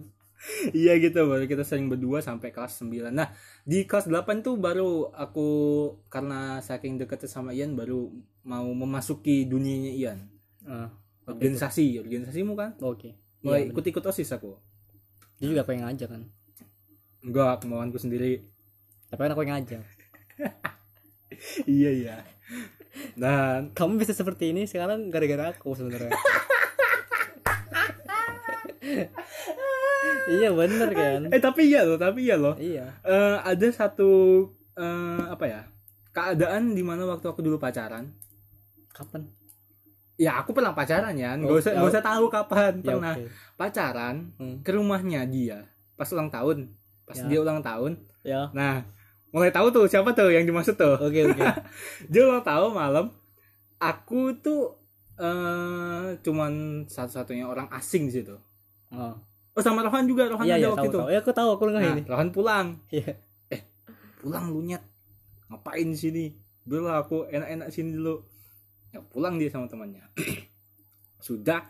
Iya 0.74 0.98
gitu 0.98 1.30
baru 1.30 1.46
kita 1.46 1.62
sering 1.62 1.86
berdua 1.86 2.18
sampai 2.18 2.50
kelas 2.50 2.82
9 2.82 3.14
nah 3.14 3.30
di 3.62 3.86
kelas 3.86 4.10
8 4.10 4.42
tuh 4.42 4.58
baru 4.58 5.14
aku 5.14 5.50
karena 6.10 6.58
saking 6.60 6.98
deketnya 6.98 7.30
sama 7.30 7.54
Ian 7.54 7.78
baru 7.78 8.10
mau 8.42 8.66
memasuki 8.74 9.46
dunianya 9.46 9.92
Ian. 9.94 10.20
Ah, 10.66 10.90
organisasi 11.26 12.02
organisasimu 12.02 12.54
kan? 12.54 12.74
oke. 12.80 13.14
Mulai 13.42 13.66
Iya, 13.66 13.66
bener. 13.70 13.74
ikut-ikut 13.74 14.04
osis 14.06 14.30
aku? 14.34 14.58
Dia 15.42 15.50
juga 15.50 15.66
yang 15.74 15.90
ngajak 15.90 16.10
kan? 16.10 16.22
Enggak 17.22 17.66
kemauanku 17.66 17.98
sendiri. 17.98 18.46
Tapi 19.10 19.20
kan 19.20 19.32
aku 19.34 19.42
yang 19.42 19.54
ngajak 19.58 19.82
iya 21.70 21.90
iya. 21.94 22.16
Dan 23.14 23.72
kamu 23.74 24.02
bisa 24.02 24.14
seperti 24.14 24.52
ini 24.54 24.66
sekarang 24.66 25.10
gara-gara 25.14 25.54
aku 25.54 25.74
sebenarnya. 25.74 26.14
Iya 30.32 30.50
bener 30.56 30.90
kan? 30.96 31.22
Eh 31.34 31.42
tapi 31.42 31.68
iya 31.72 31.84
loh 31.84 32.00
tapi 32.00 32.24
iya 32.28 32.36
loh. 32.40 32.56
Iya. 32.56 32.88
Eh, 33.04 33.38
ada 33.42 33.68
satu 33.74 34.48
eh, 34.76 35.24
apa 35.28 35.46
ya 35.48 35.62
keadaan 36.12 36.76
di 36.76 36.84
mana 36.84 37.08
waktu 37.08 37.28
aku 37.28 37.40
dulu 37.40 37.56
pacaran 37.56 38.12
kapan? 38.92 39.22
Ya 40.16 40.38
aku 40.38 40.54
pernah 40.54 40.72
pacaran 40.72 41.14
ya. 41.14 41.34
Nggak 41.34 41.50
Oh, 41.50 41.58
usah 41.58 41.72
nggak 41.74 41.88
oh. 41.88 41.92
usah 41.92 42.04
tahu 42.04 42.26
kapan 42.28 42.72
ya 42.78 42.86
pernah 42.88 43.14
oke. 43.16 43.26
pacaran 43.56 44.16
Hmm. 44.38 44.56
ke 44.62 44.70
rumahnya 44.70 45.26
dia 45.26 45.66
pas 45.96 46.06
ulang 46.10 46.30
tahun. 46.30 46.70
Pas 47.04 47.18
Ya. 47.18 47.26
dia 47.26 47.40
ulang 47.40 47.60
tahun. 47.60 47.92
Ya. 48.22 48.42
Nah 48.52 48.86
mulai 49.30 49.50
tahu 49.50 49.72
tuh 49.72 49.86
siapa 49.86 50.12
tuh 50.12 50.30
yang 50.30 50.44
dimaksud 50.44 50.76
tuh. 50.76 51.00
Oke 51.00 51.24
oke. 51.24 51.42
Dia 52.12 52.22
ulang 52.22 52.44
tahun 52.44 52.70
malam. 52.70 53.06
Aku 53.78 54.36
tuh 54.38 54.76
eh 55.16 56.18
cuman 56.20 56.52
satu-satunya 56.86 57.46
orang 57.46 57.66
asing 57.72 58.06
di 58.06 58.14
situ. 58.14 58.36
Oh. 58.92 59.16
Oh 59.52 59.62
sama 59.62 59.82
Rohan 59.82 60.06
juga. 60.06 60.28
Rohan 60.28 60.44
iya 60.44 60.56
ada 60.56 60.62
iya 60.62 60.70
waktu 60.70 60.84
tahu 60.84 60.92
itu. 60.92 61.00
Tahu 61.00 61.10
ya 61.10 61.20
aku 61.20 61.32
tahu 61.32 61.50
aku 61.50 61.64
nggak 61.66 61.82
nah 61.82 61.92
ini. 61.92 62.04
Rohan 62.06 62.30
pulang. 62.30 62.68
Iya. 62.90 63.14
Pulang 64.18 64.44
lu 64.50 64.62
nyet. 64.62 64.84
Ngapain 65.48 65.88
di 65.88 65.98
sini? 65.98 66.26
Lah 66.64 67.02
aku 67.02 67.26
enak-enak 67.26 67.68
sini 67.70 67.90
dulu 67.92 68.22
ya 68.92 69.00
pulang 69.02 69.40
dia 69.40 69.48
sama 69.52 69.68
temannya. 69.68 70.04
Sudah 71.28 71.64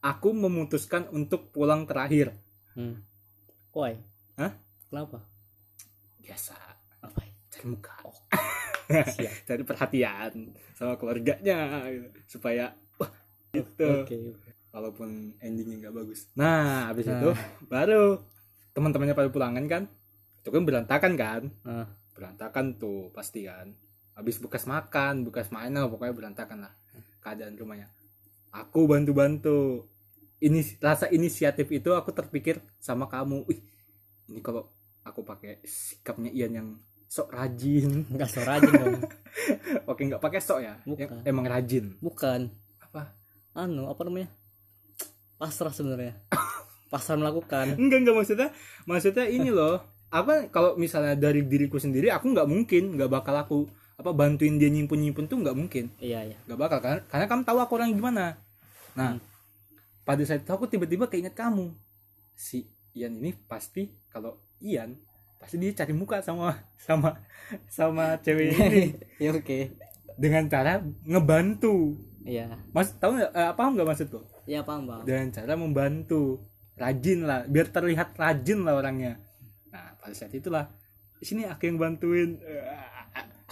aku 0.00 0.32
memutuskan 0.32 1.08
untuk 1.12 1.52
pulang 1.52 1.84
terakhir. 1.86 2.34
Hmm. 2.74 3.04
why? 3.72 3.96
Kenapa? 4.92 5.24
Biasa. 6.20 6.52
Apa? 7.00 7.24
Cari 7.48 7.64
muka. 7.64 7.96
Siap. 9.16 9.48
Cari 9.48 9.62
perhatian 9.64 10.52
sama 10.76 11.00
keluarganya 11.00 11.88
gitu. 11.88 12.36
supaya 12.36 12.76
wah 13.00 13.08
gitu. 13.56 14.04
Oke 14.04 14.16
oke. 14.36 14.50
walaupun 14.68 15.32
endingnya 15.40 15.88
nggak 15.88 15.96
bagus. 15.96 16.28
Nah 16.36 16.92
habis 16.92 17.08
Nah. 17.08 17.24
itu 17.24 17.30
baru 17.72 18.20
teman-temannya 18.76 19.16
pada 19.16 19.32
pulangan 19.32 19.64
kan. 19.64 19.88
Itu 20.44 20.52
kan 20.52 20.68
berantakan 20.68 21.12
kan? 21.16 21.42
Ah, 21.64 21.88
berantakan 22.12 22.76
tuh 22.76 23.08
pasti 23.16 23.48
kan 23.48 23.72
habis 24.12 24.36
bekas 24.36 24.68
makan 24.68 25.24
bekas 25.24 25.48
main 25.48 25.72
lah 25.72 25.88
pokoknya 25.88 26.12
berantakan 26.12 26.68
lah 26.68 26.72
keadaan 27.22 27.54
rumahnya. 27.54 27.88
Aku 28.52 28.84
bantu-bantu. 28.84 29.88
Ini 30.42 30.82
rasa 30.82 31.06
inisiatif 31.08 31.70
itu 31.70 31.94
aku 31.94 32.10
terpikir 32.10 32.58
sama 32.82 33.06
kamu. 33.06 33.46
Wih, 33.46 33.62
ini 34.28 34.42
kalau 34.42 34.66
aku 35.06 35.22
pakai 35.22 35.62
sikapnya 35.62 36.34
Ian 36.34 36.52
yang 36.52 36.68
sok 37.06 37.30
rajin. 37.30 38.02
Nggak 38.12 38.28
so 38.28 38.42
rajin 38.42 38.72
dong. 38.74 39.00
Oke 39.90 40.02
nggak 40.10 40.20
pakai 40.20 40.40
sok 40.42 40.60
ya? 40.60 40.74
Bukan. 40.82 41.22
Yang 41.22 41.28
emang 41.30 41.46
rajin. 41.46 41.84
Bukan. 42.02 42.40
Apa? 42.82 43.14
Anu 43.56 43.88
apa 43.88 44.02
namanya? 44.04 44.28
Pasrah 45.38 45.72
sebenarnya. 45.72 46.18
Pasrah 46.92 47.16
melakukan. 47.16 47.78
Enggak 47.78 48.04
enggak 48.04 48.16
maksudnya 48.16 48.48
maksudnya 48.84 49.24
ini 49.30 49.48
loh. 49.52 49.80
Apa 50.12 50.52
kalau 50.52 50.76
misalnya 50.76 51.16
dari 51.16 51.40
diriku 51.44 51.80
sendiri 51.80 52.12
aku 52.12 52.32
nggak 52.32 52.48
mungkin 52.48 53.00
nggak 53.00 53.08
bakal 53.08 53.34
aku 53.36 53.58
apa 54.02 54.10
bantuin 54.10 54.58
dia 54.58 54.66
nyimpen 54.66 54.98
nyimpen 54.98 55.30
tuh 55.30 55.38
nggak 55.38 55.54
mungkin. 55.54 55.94
Iya 56.02 56.26
iya. 56.26 56.36
Nggak 56.50 56.58
bakal 56.58 56.78
karena 56.82 57.00
karena 57.06 57.26
kamu 57.30 57.42
tahu 57.46 57.58
aku 57.62 57.72
orang 57.78 57.94
gimana. 57.94 58.24
Nah 58.98 59.16
Hmm. 59.16 59.22
pada 60.02 60.22
saat 60.26 60.42
itu 60.42 60.50
aku 60.50 60.66
tiba-tiba 60.66 61.06
keinget 61.06 61.38
kamu. 61.38 61.70
Si 62.34 62.66
Ian 62.92 63.22
ini 63.22 63.30
pasti 63.46 63.86
kalau 64.10 64.36
Ian 64.58 64.98
pasti 65.38 65.62
dia 65.62 65.70
cari 65.72 65.94
muka 65.94 66.18
sama 66.20 66.58
sama 66.74 67.22
sama 67.70 68.18
cewek 68.18 68.58
ini. 68.58 68.82
Ya 69.22 69.30
oke. 69.30 69.78
Dengan 70.18 70.50
cara 70.50 70.82
ngebantu. 71.06 71.94
Iya. 72.26 72.58
Mas 72.74 72.90
tahu 72.98 73.16
nggak? 73.16 73.30
Eh, 73.30 73.52
paham 73.54 73.78
nggak 73.78 73.88
maksudku 73.88 74.20
iya 74.42 74.66
paham 74.66 74.90
bang 74.90 75.02
dengan 75.06 75.26
cara 75.30 75.54
membantu. 75.54 76.42
Rajin 76.74 77.28
lah 77.28 77.46
biar 77.46 77.68
terlihat 77.70 78.16
rajin 78.18 78.64
lah 78.66 78.74
orangnya. 78.74 79.20
Nah 79.70 79.94
pada 80.00 80.14
saat 80.16 80.34
itulah 80.34 80.66
sini 81.22 81.46
aku 81.46 81.70
yang 81.70 81.78
bantuin 81.78 82.40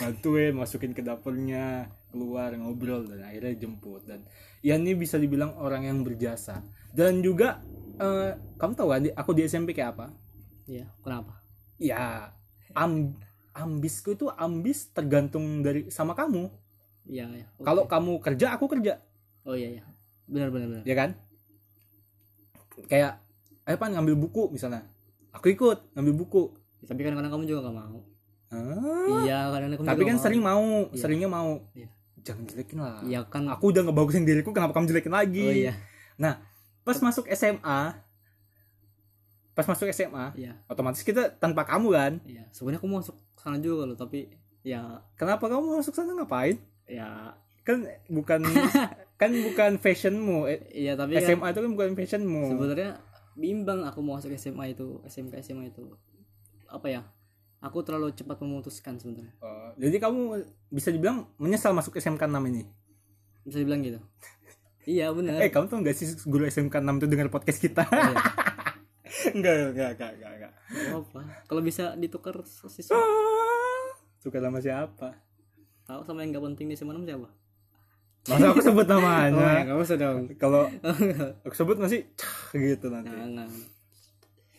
bantuin 0.00 0.56
masukin 0.56 0.96
ke 0.96 1.04
dapurnya 1.04 1.92
keluar 2.08 2.56
ngobrol 2.56 3.04
dan 3.04 3.20
akhirnya 3.20 3.54
jemput. 3.60 4.02
Dan 4.08 4.24
Ian 4.64 4.82
ini 4.88 4.96
bisa 4.96 5.20
dibilang 5.20 5.54
orang 5.60 5.84
yang 5.84 6.00
berjasa. 6.00 6.64
Dan 6.90 7.20
juga 7.20 7.60
eh, 8.00 8.34
kamu 8.56 8.72
tahu 8.72 8.88
kan 8.88 9.02
aku 9.12 9.30
di 9.36 9.44
SMP 9.44 9.76
kayak 9.76 9.94
apa? 9.94 10.06
Iya 10.64 10.88
kenapa? 11.04 11.44
Ya 11.76 12.32
am 12.72 13.14
ambisku 13.52 14.16
itu 14.16 14.32
ambis 14.32 14.88
tergantung 14.90 15.60
dari 15.60 15.92
sama 15.92 16.16
kamu. 16.16 16.48
Iya 17.04 17.26
iya 17.32 17.46
oke. 17.58 17.64
kalau 17.66 17.84
kamu 17.84 18.12
kerja 18.24 18.56
aku 18.56 18.64
kerja. 18.72 19.04
Oh 19.44 19.52
iya 19.52 19.80
iya. 19.80 19.84
Benar 20.24 20.48
benar 20.48 20.66
benar. 20.72 20.84
Ya 20.88 20.96
kan? 20.96 21.10
Kayak 22.88 23.20
ayo 23.68 23.76
pan 23.76 23.92
ngambil 23.92 24.16
buku 24.16 24.48
misalnya. 24.50 24.88
Aku 25.36 25.52
ikut 25.52 25.92
ngambil 25.94 26.14
buku. 26.16 26.42
Tapi 26.80 27.00
kadang-kadang 27.04 27.32
kamu 27.36 27.44
juga 27.44 27.68
gak 27.68 27.76
mau 27.76 28.00
Ah, 28.50 29.22
iya 29.22 29.46
kadang-kadang 29.46 29.78
kamu 29.78 29.88
tapi 29.88 30.02
kan 30.04 30.16
mau. 30.16 30.22
sering 30.22 30.42
mau 30.42 30.64
Iya. 30.90 30.98
seringnya 30.98 31.28
mau. 31.28 31.50
Iya. 31.72 31.88
jangan 32.20 32.44
jelekin 32.44 32.78
lah. 32.78 33.00
Iya 33.00 33.20
kan 33.24 33.48
aku 33.48 33.70
udah 33.70 33.82
ngebagusin 33.82 34.22
diriku 34.22 34.50
kenapa 34.50 34.74
kamu 34.74 34.90
jelekin 34.90 35.10
lagi? 35.10 35.46
Oh 35.46 35.54
iya. 35.56 35.74
Pas 36.80 36.98
masuk 36.98 37.24
SMA 37.30 37.80
pas 39.50 39.66
masuk 39.66 39.88
SMA 39.90 40.32
iya. 40.34 40.56
otomatis 40.66 41.00
kita 41.00 41.30
tanpa 41.32 41.62
kamu 41.62 41.88
kan? 41.90 42.12
Iya 42.22 42.44
sebenarnya 42.50 42.78
aku 42.78 42.88
mau 42.88 42.98
masuk 42.98 43.16
sana 43.34 43.56
juga 43.56 43.84
loh 43.84 43.94
tapi 43.94 44.28
ya 44.60 45.00
kenapa 45.14 45.46
kamu 45.46 45.78
masuk 45.78 45.92
sana? 45.92 46.12
Ngapain? 46.12 46.56
Ya. 46.84 47.32
Kan 47.60 47.86
bukan 48.06 48.40
kan 49.20 49.30
bukan 49.30 49.76
fashionmu 49.76 50.44
Eh, 50.46 50.60
iya 50.74 50.92
tapi 50.94 51.14
kan 51.14 51.24
SMA 51.24 51.46
itu 51.46 51.60
kan 51.60 51.70
bukan 51.70 51.88
fashionmu. 51.94 52.42
sebenarnya 52.50 52.90
bimbang 53.32 53.80
aku 53.84 54.00
mau 54.00 54.16
masuk 54.16 54.32
SMA 54.34 54.72
itu 54.72 55.00
SMK 55.04 55.40
SMA 55.40 55.68
itu. 55.68 55.86
Apa 56.66 56.88
ya 56.88 57.00
aku 57.60 57.78
terlalu 57.80 58.10
cepat 58.10 58.36
memutuskan 58.38 58.96
sebenarnya 58.96 59.32
Oh, 59.38 59.70
jadi 59.74 59.96
kamu 59.98 60.20
bisa 60.68 60.88
dibilang 60.88 61.28
menyesal 61.36 61.70
masuk 61.70 61.94
SMK 61.94 62.20
6 62.22 62.40
ini 62.46 62.64
bisa 63.42 63.56
dibilang 63.56 63.80
gitu 63.80 64.00
iya 64.90 65.08
benar 65.10 65.38
Eh 65.38 65.48
kamu 65.48 65.66
tau 65.66 65.78
gak 65.78 65.92
sih 65.92 66.08
guru 66.24 66.44
SMK 66.44 66.72
6 66.74 66.98
itu 66.98 67.06
dengar 67.06 67.28
podcast 67.28 67.58
kita? 67.58 67.84
Iya. 67.84 68.16
enggak, 69.30 69.52
enggak, 69.68 69.90
enggak, 69.90 70.10
enggak, 70.10 70.30
enggak. 70.32 70.52
Nggak 70.70 70.96
apa 70.98 71.20
kalau 71.44 71.60
bisa 71.60 71.84
ditukar 71.94 72.34
siswa 72.46 72.94
Ah, 72.94 73.86
Suka 74.16 74.38
sama 74.38 74.58
siapa? 74.58 75.08
tahu 75.82 76.00
sama 76.02 76.20
yang 76.20 76.32
gak 76.32 76.44
penting 76.46 76.66
di 76.66 76.74
SMA 76.74 76.92
6 76.92 77.04
siapa 77.04 77.28
Masa 78.22 78.52
aku 78.52 78.60
sebut 78.60 78.84
oh 78.86 78.96
ya 78.96 79.28
namanya? 79.28 79.62
nggak 79.66 79.80
usah 79.80 79.96
dong 79.96 80.28
Kalau 80.36 80.68
aku 81.44 81.54
sebut 81.54 81.76
masih 81.76 82.04
cah 82.14 82.52
gitu 82.52 82.88
nanti. 82.88 83.08
jangan 83.08 83.48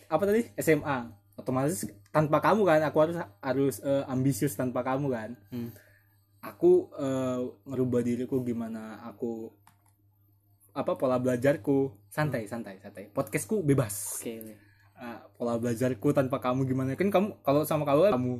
Apa 0.08 0.24
tadi? 0.24 0.42
SMA. 0.56 0.98
Otomatis 1.36 1.86
tanpa 2.12 2.44
kamu 2.44 2.62
kan, 2.68 2.80
aku 2.84 2.98
harus 3.08 3.18
harus 3.40 3.76
eh, 3.82 4.04
ambisius 4.12 4.54
tanpa 4.54 4.84
kamu 4.84 5.08
kan. 5.10 5.30
Hmm. 5.50 5.72
Aku 6.44 6.92
eh, 7.00 7.40
ngerubah 7.66 8.04
diriku 8.04 8.44
gimana 8.44 9.00
aku 9.08 9.50
apa 10.76 10.96
pola 11.00 11.20
belajarku. 11.20 11.96
Santai 12.12 12.48
santai 12.48 12.80
santai. 12.84 13.08
Podcastku 13.12 13.64
bebas. 13.64 14.20
Oke. 14.20 14.60
Ah, 15.02 15.24
pola 15.34 15.58
belajarku 15.58 16.14
tanpa 16.14 16.38
kamu 16.44 16.68
gimana. 16.68 16.94
Kan 17.00 17.10
kamu 17.10 17.42
kalau 17.42 17.64
sama 17.64 17.88
kamu 17.88 18.12
kamu. 18.12 18.34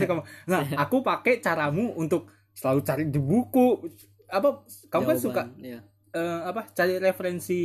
Itu 0.00 0.08
kamu. 0.08 0.22
Nah 0.50 0.60
aku 0.80 1.04
pakai 1.04 1.44
caramu 1.44 1.92
untuk 1.96 2.32
selalu 2.56 2.80
cari 2.82 3.04
di 3.08 3.20
buku. 3.20 3.84
Apa 4.30 4.64
kamu 4.88 5.04
kan 5.10 5.18
suka 5.18 5.42
Jawaban, 5.50 5.64
iya. 5.64 5.80
eh, 6.14 6.40
apa 6.46 6.70
cari 6.70 7.02
referensi 7.02 7.60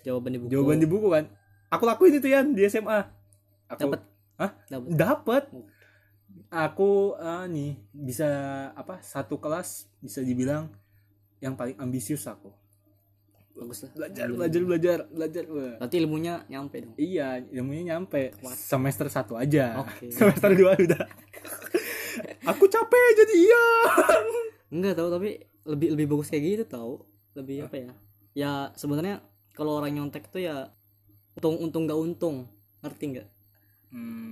jawaban 0.00 0.32
di 0.32 0.38
buku. 0.40 0.50
jawaban 0.50 0.78
di 0.82 0.88
buku 0.88 1.08
kan. 1.12 1.24
Aku 1.70 1.84
lakuin 1.86 2.18
itu 2.18 2.28
ya 2.30 2.42
di 2.42 2.62
SMA 2.70 3.24
aku 3.68 3.90
Dapet? 3.90 4.00
Hah? 4.40 4.50
Dapet. 4.66 4.88
dapat 4.94 5.44
Oh. 5.54 5.66
aku 6.50 7.14
eh, 7.14 7.44
nih 7.46 7.72
bisa 7.94 8.26
apa 8.74 8.98
satu 9.02 9.38
kelas 9.38 9.86
bisa 10.02 10.18
dibilang 10.18 10.66
yang 11.38 11.54
paling 11.54 11.78
ambisius 11.78 12.26
aku 12.26 12.50
bagus 13.54 13.86
lah 13.86 13.90
belajar 13.94 14.26
belajar 14.34 14.62
belajar 14.66 14.98
belajar 15.14 15.44
berarti 15.46 15.96
ilmunya 16.02 16.42
nyampe 16.50 16.76
dong 16.82 16.94
Iya, 16.98 17.38
ilmunya 17.54 17.94
nyampe 17.94 18.34
semester 18.58 19.06
satu 19.06 19.38
aja. 19.38 19.78
Oke. 19.78 20.10
Semester 20.10 20.50
dua 20.58 20.74
udah. 20.74 21.06
Aku 22.50 22.66
capek 22.66 23.08
jadi 23.14 23.34
iya. 23.38 23.66
enggak 24.74 24.98
tahu 24.98 25.06
tapi 25.06 25.30
lebih 25.70 25.88
lebih 25.94 26.06
bagus 26.18 26.34
kayak 26.34 26.42
gitu 26.42 26.64
tahu 26.66 27.06
lebih 27.38 27.70
apa 27.70 27.76
ya 27.78 27.90
ya 28.34 28.52
sebenarnya 28.74 29.22
kalau 29.54 29.78
orang 29.78 29.94
nyontek 29.94 30.26
itu 30.34 30.50
ya 30.50 30.66
untung 31.38 31.62
untung 31.62 31.82
nggak 31.86 31.98
untung 31.98 32.36
ngerti 32.82 33.04
nggak 33.14 33.28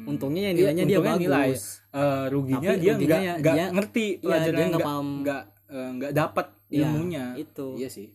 untungnya 0.02 0.40
ya 0.42 0.50
Iya, 0.50 0.56
nilainya 0.58 0.84
dia 0.84 0.98
untungnya 0.98 1.12
bagus 1.14 1.22
nilai. 1.22 1.48
Eh, 1.92 2.24
ruginya 2.28 2.70
Tapi 2.72 2.80
dia 2.82 2.92
nggak 3.38 3.54
ya 3.54 3.66
ngerti 3.70 4.06
iya, 4.08 4.20
pelajaran 4.20 4.58
nggak 4.68 4.86
nggak 5.22 5.42
eh, 5.70 5.88
nggak 5.96 6.12
dapat 6.12 6.46
Iya, 6.72 6.88
ilmunya. 6.88 7.24
itu 7.36 7.66
Iya 7.76 7.88
sih. 7.88 8.08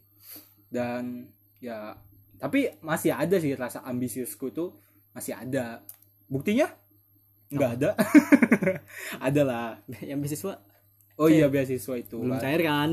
Dan 0.68 1.30
ya 1.58 1.96
tapi 2.38 2.70
masih 2.82 3.12
ada 3.12 3.36
sih 3.40 3.54
rasa 3.56 3.82
ambisiusku 3.82 4.52
tuh 4.52 4.76
masih 5.12 5.34
ada. 5.34 5.82
Buktinya 6.28 6.68
nggak 7.48 7.72
ada. 7.80 7.90
ada 9.28 9.42
lah. 9.42 9.68
yang 10.04 10.20
beasiswa 10.20 10.60
Oh 11.18 11.26
iya 11.26 11.50
beasiswa 11.50 11.96
itu. 11.98 12.20
belum 12.22 12.38
kan. 12.38 12.44
cair 12.44 12.62
kan 12.62 12.90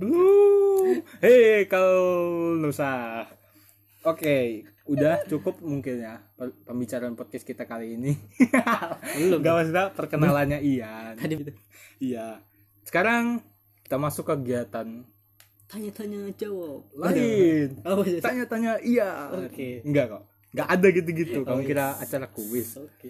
Belum. 0.00 0.98
Hei 1.20 1.68
kau 1.68 2.00
Nusa. 2.56 3.22
Oke, 4.00 4.62
udah 4.84 5.26
cukup 5.26 5.58
mungkin 5.58 5.98
ya 5.98 6.22
pembicaraan 6.62 7.12
podcast 7.12 7.42
kita 7.42 7.64
kali 7.64 7.98
ini. 7.98 8.14
belum 9.18 9.40
Gak 9.40 9.52
maksudnya 9.52 9.84
perkenalannya 9.90 10.58
Ian. 10.60 11.18
tadi 11.18 11.34
itu 11.36 11.52
Iya. 11.98 12.38
Sekarang 12.82 13.42
kita 13.82 13.96
masuk 13.96 14.24
ke 14.24 14.34
kegiatan 14.36 15.02
tanya-tanya 15.68 16.32
jawab 16.32 16.88
lain. 16.94 17.76
oh 17.84 18.00
iya 18.00 18.20
Tanya-tanya 18.22 18.72
iya. 18.80 19.10
Oke. 19.34 19.82
Enggak 19.82 20.06
kok. 20.08 20.22
Enggak 20.48 20.68
ada 20.70 20.86
gitu-gitu. 20.88 21.38
Kamu 21.42 21.60
Oh, 21.60 21.66
kira 21.66 21.86
yes. 21.92 22.00
acara 22.06 22.26
kuis. 22.28 22.68
oke 22.74 23.08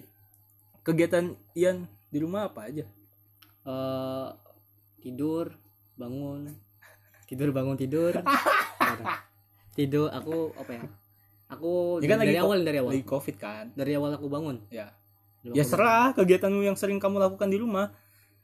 Kegiatan 0.81 1.31
Ian 1.53 1.85
di 2.09 2.17
rumah 2.17 2.49
apa 2.49 2.65
aja? 2.65 2.83
Eh, 3.61 4.27
tidur 4.99 5.53
bangun 5.93 6.49
tidur 7.23 7.53
bangun 7.53 7.77
tidur 7.77 8.15
tidur 9.79 10.11
aku 10.11 10.51
apa 10.53 10.71
ya 10.75 10.83
aku 11.47 12.03
Ya 12.03 12.07
kan 12.07 12.19
dari 12.19 12.35
lagi 12.35 12.39
awal 12.39 12.59
dari 12.61 12.77
awal 12.77 12.91
Lagi 12.91 13.05
Covid 13.05 13.35
kan. 13.39 13.65
dari 13.73 13.95
awal 13.95 14.11
aku 14.13 14.27
bangun 14.27 14.59
Ya. 14.67 14.91
Dari 15.39 15.55
Ya 15.55 15.63
serah 15.63 16.11
kegiatanmu 16.11 16.61
yang 16.61 16.75
sering 16.75 16.99
kamu 16.99 17.15
lakukan 17.17 17.47
di 17.47 17.55
rumah. 17.55 17.95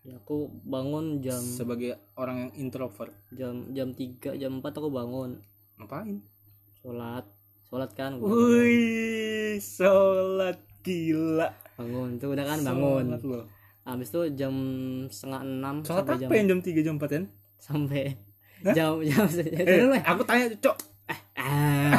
Ya, 0.01 0.15
aku 0.15 0.47
bangun 0.63 1.19
jam 1.19 1.41
sebagai 1.41 1.97
orang 2.15 2.47
yang 2.47 2.51
introvert. 2.55 3.11
jam 3.29 3.73
jam 3.73 3.91
3 3.91 4.37
jam 4.37 4.51
4 4.57 4.63
aku 4.63 4.89
bangun 4.89 5.41
Ngapain? 5.75 6.23
sholat 6.79 7.25
sholat 7.65 7.91
kan. 7.91 8.15
Wih, 8.17 9.57
sholat 9.57 10.55
gila. 10.79 11.49
bangun 11.75 12.15
tuh 12.15 12.31
udah 12.31 12.45
kan 12.45 12.59
bangun 12.63 13.05
habis 13.83 14.07
itu 14.07 14.21
jam 14.33 14.53
setengah 15.05 15.41
enam 15.43 15.75
sampai 15.81 16.15
jam 16.17 16.29
jam 16.31 16.59
tiga 16.59 16.81
jam 16.81 16.95
empat 16.95 17.09
kan 17.11 17.23
sampai 17.59 18.15
nah? 18.63 18.73
jam 18.73 18.97
jam 19.03 19.25
eh, 19.29 20.01
aku 20.01 20.21
tanya 20.23 20.49
cok 20.55 20.77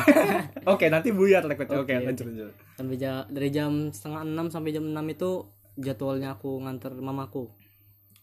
Oke, 0.72 0.86
nanti 0.90 1.14
buyar 1.14 1.46
lekot. 1.46 1.68
Oke, 1.70 1.92
okay, 1.92 2.02
lanjut 2.02 2.26
lanjut. 2.26 2.52
Sampai 2.76 2.96
jam 2.98 3.24
dari 3.30 3.48
jam 3.52 3.72
setengah 3.90 4.22
enam 4.26 4.46
sampai 4.50 4.70
jam 4.74 4.84
enam 4.84 5.06
itu 5.08 5.46
jadwalnya 5.76 6.34
aku 6.34 6.60
nganter 6.64 6.92
mamaku. 6.96 7.52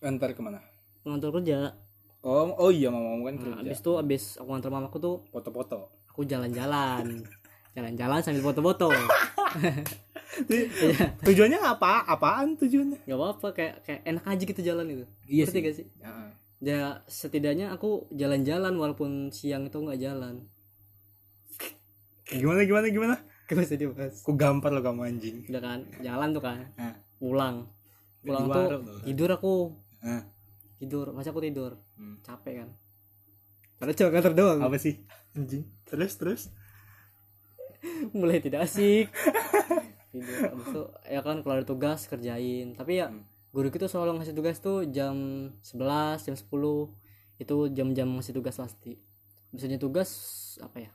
Nganter 0.02 0.36
ke 0.36 0.42
mana? 0.42 0.60
Nganter 1.06 1.30
kerja. 1.32 1.60
Oh, 2.24 2.56
oh 2.56 2.72
iya 2.72 2.88
mamamu 2.88 3.28
kan 3.28 3.36
kerja. 3.40 3.56
Nah, 3.60 3.64
abis 3.68 3.80
itu 3.84 3.92
abis 4.00 4.24
aku 4.40 4.50
nganter 4.52 4.72
mamaku 4.72 4.98
tuh 5.00 5.16
foto-foto. 5.30 5.92
Aku 6.12 6.24
jalan-jalan. 6.24 7.06
jalan-jalan 7.76 8.20
sambil 8.22 8.44
foto-foto. 8.44 8.90
Iya. 10.34 11.14
tujuannya 11.22 11.62
apa? 11.62 12.10
Apaan 12.10 12.58
tujuannya? 12.58 13.06
Gak 13.06 13.18
apa-apa, 13.22 13.48
kayak 13.54 13.76
kayak 13.86 14.02
enak 14.02 14.26
aja 14.26 14.44
gitu 14.50 14.62
jalan 14.66 14.86
itu. 14.90 15.06
Iya 15.30 15.46
sih. 15.46 15.62
Gak 15.62 15.76
sih? 15.78 15.86
Ya. 16.02 16.10
ya 16.58 16.80
setidaknya 17.06 17.70
aku 17.70 18.10
jalan-jalan 18.10 18.74
walaupun 18.74 19.30
siang 19.30 19.70
itu 19.70 19.78
nggak 19.78 20.02
jalan 20.02 20.50
gimana 22.40 22.60
gimana 22.66 22.86
gimana? 22.90 23.16
Gak 23.44 23.60
bisa 23.60 23.76
dibahas 23.76 24.24
aku 24.24 24.34
gampar 24.40 24.72
lo 24.72 24.82
kamu 24.82 25.02
anjing? 25.04 25.38
Udah 25.52 25.62
kan 25.62 25.80
jalan 26.00 26.30
tuh 26.32 26.44
kan. 26.44 26.58
Nah. 26.80 26.96
pulang. 27.20 27.56
Pulang 28.24 28.46
tuh 28.50 28.68
tidur 29.04 29.30
aku. 29.36 29.56
Nah. 30.02 30.24
tidur 30.80 31.12
masa 31.12 31.32
aku 31.36 31.44
tidur. 31.44 31.78
Hmm. 32.00 32.18
capek 32.24 32.64
kan. 32.64 32.70
Padahal 33.78 33.98
cuma 34.00 34.10
kantor 34.16 34.34
doang. 34.34 34.60
Apa 34.64 34.78
sih? 34.80 34.96
Anjing. 35.36 35.64
Terus 35.84 36.14
terus? 36.16 36.42
Mulai 38.18 38.40
tidak 38.40 38.66
asik. 38.66 39.12
Tidur 40.14 40.46
abis 40.46 40.68
itu 40.70 40.84
ya 41.10 41.20
kan 41.26 41.42
keluar 41.42 41.66
tugas 41.68 42.06
kerjain. 42.08 42.78
Tapi 42.78 43.02
ya 43.02 43.12
hmm. 43.12 43.52
guru 43.52 43.68
itu 43.74 43.90
selalu 43.90 44.22
ngasih 44.22 44.38
tugas 44.38 44.62
tuh 44.64 44.88
jam 44.88 45.50
11 45.66 46.22
jam 46.22 46.36
10 46.38 46.48
itu 47.44 47.56
jam-jam 47.74 48.08
ngasih 48.14 48.38
tugas 48.38 48.56
pasti. 48.56 49.02
Misalnya 49.52 49.82
tugas 49.82 50.10
apa 50.62 50.80
ya 50.86 50.92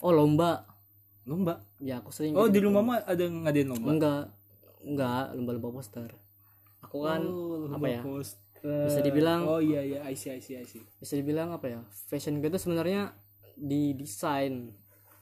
oh 0.00 0.12
lomba. 0.12 0.66
Lomba? 1.28 1.62
Ya 1.78 2.00
aku 2.00 2.10
sering 2.10 2.34
oh 2.34 2.48
di 2.48 2.60
rumah 2.60 2.82
mah 2.82 2.98
ada 3.04 3.24
ngadain 3.24 3.68
lomba? 3.68 3.88
Enggak. 3.92 4.24
Enggak 4.82 5.24
lomba 5.36 5.50
lomba 5.56 5.70
poster. 5.70 6.10
Aku 6.84 7.04
kan 7.04 7.22
oh, 7.22 7.70
apa 7.70 7.86
ya? 7.86 8.00
poster. 8.02 8.48
bisa 8.60 9.00
dibilang 9.00 9.48
oh 9.48 9.56
iya 9.56 9.80
iya 9.80 9.98
I 10.04 10.12
see 10.12 10.32
I 10.32 10.40
see 10.44 10.56
I 10.60 10.66
see. 10.68 10.84
Bisa 11.00 11.16
dibilang 11.16 11.52
apa 11.52 11.66
ya? 11.68 11.80
Fashion 12.12 12.44
gitu 12.44 12.60
sebenarnya 12.60 13.16
di 13.56 13.96
desain 13.96 14.72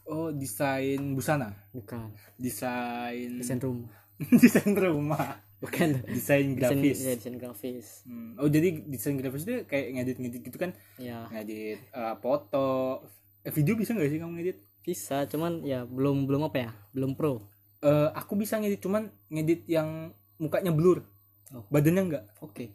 oh 0.09 0.35
desain 0.35 1.15
busana? 1.15 1.55
Bukan. 1.71 2.11
Desain 2.35 3.39
desain 3.39 3.61
rumah. 3.63 3.95
Desain 4.43 4.75
rumah. 4.75 5.39
Bukan. 5.63 6.03
Desain 6.11 6.55
grafis. 6.59 6.99
desain, 6.99 7.07
ya, 7.07 7.15
desain 7.15 7.37
grafis. 7.39 7.87
Hmm. 8.07 8.35
oh 8.39 8.51
jadi 8.51 8.83
desain 8.87 9.15
grafis 9.15 9.47
itu 9.47 9.63
kayak 9.67 9.95
ngedit 9.95 10.17
ngedit 10.19 10.43
gitu 10.43 10.59
kan? 10.59 10.71
Ya. 10.99 11.27
Ngedit 11.31 11.83
uh, 11.95 12.19
foto. 12.19 13.03
Eh, 13.47 13.55
video 13.55 13.79
bisa 13.79 13.95
nggak 13.95 14.11
sih 14.11 14.19
kamu 14.19 14.33
ngedit 14.39 14.59
bisa 14.89 15.29
cuman 15.29 15.61
ya 15.69 15.85
belum 15.85 16.25
belum 16.25 16.49
apa 16.49 16.57
ya? 16.65 16.71
Belum 16.97 17.13
pro. 17.13 17.45
Uh, 17.85 18.09
aku 18.17 18.41
bisa 18.41 18.57
ngedit 18.57 18.81
cuman 18.81 19.13
ngedit 19.29 19.69
yang 19.69 20.17
mukanya 20.41 20.73
blur. 20.73 21.05
Oh. 21.53 21.65
badannya 21.69 22.03
enggak 22.09 22.25
oke. 22.41 22.53
Okay. 22.57 22.69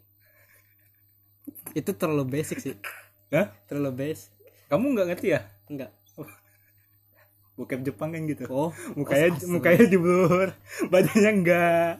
itu 1.78 1.90
terlalu 1.98 2.38
basic 2.38 2.62
sih. 2.62 2.78
Hah? 3.34 3.50
terlalu 3.66 4.14
basic. 4.14 4.30
Kamu 4.70 4.94
nggak 4.94 5.06
ngerti 5.10 5.34
ya? 5.34 5.42
Enggak 5.66 5.90
oh. 6.14 6.30
bokep 7.58 7.82
Jepang 7.82 8.14
kan 8.14 8.22
gitu. 8.30 8.46
Oh 8.46 8.70
mukanya 8.94 9.34
oh, 9.34 9.50
mukanya 9.50 9.84
di 9.90 9.98
blur. 9.98 10.54
Badannya 10.94 11.30
enggak 11.42 11.92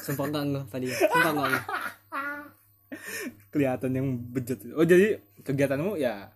sumpah 0.00 0.32
enggak 0.32 0.44
enggak 0.48 0.64
tadi 0.72 0.86
ya. 0.88 0.96
Sumpah 0.96 1.32
enggak, 1.36 1.48
enggak. 1.52 1.64
kelihatan 3.52 3.90
yang 3.92 4.08
bejat. 4.32 4.58
Oh 4.72 4.84
jadi 4.84 5.20
kegiatanmu 5.44 6.00
ya 6.00 6.32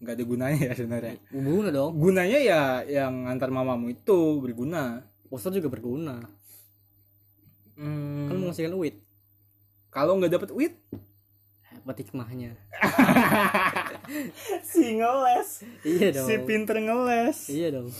nggak 0.00 0.14
ada 0.16 0.24
gunanya 0.24 0.60
ya 0.64 0.72
sebenarnya. 0.72 1.16
Berguna 1.28 1.68
dong. 1.68 1.92
Gunanya 2.00 2.38
ya 2.40 2.60
yang 2.88 3.28
antar 3.28 3.52
mamamu 3.52 3.92
itu 3.92 4.40
berguna. 4.40 5.04
Poster 5.28 5.52
juga 5.52 5.68
berguna. 5.68 6.24
Hmm. 7.80 8.28
kan 8.28 8.36
menghasilkan 8.36 8.76
uit 8.76 8.92
kalau 9.88 10.20
nggak 10.20 10.36
dapat 10.36 10.52
uit 10.52 10.74
hebat 11.70 11.96
hikmahnya. 11.96 12.52
Si 14.66 14.98
ngeles. 14.98 15.62
Iya 15.86 16.08
dong. 16.10 16.26
Si 16.26 16.34
pinter 16.42 16.82
ngeles. 16.82 17.46
Iya 17.46 17.78
dong. 17.78 17.94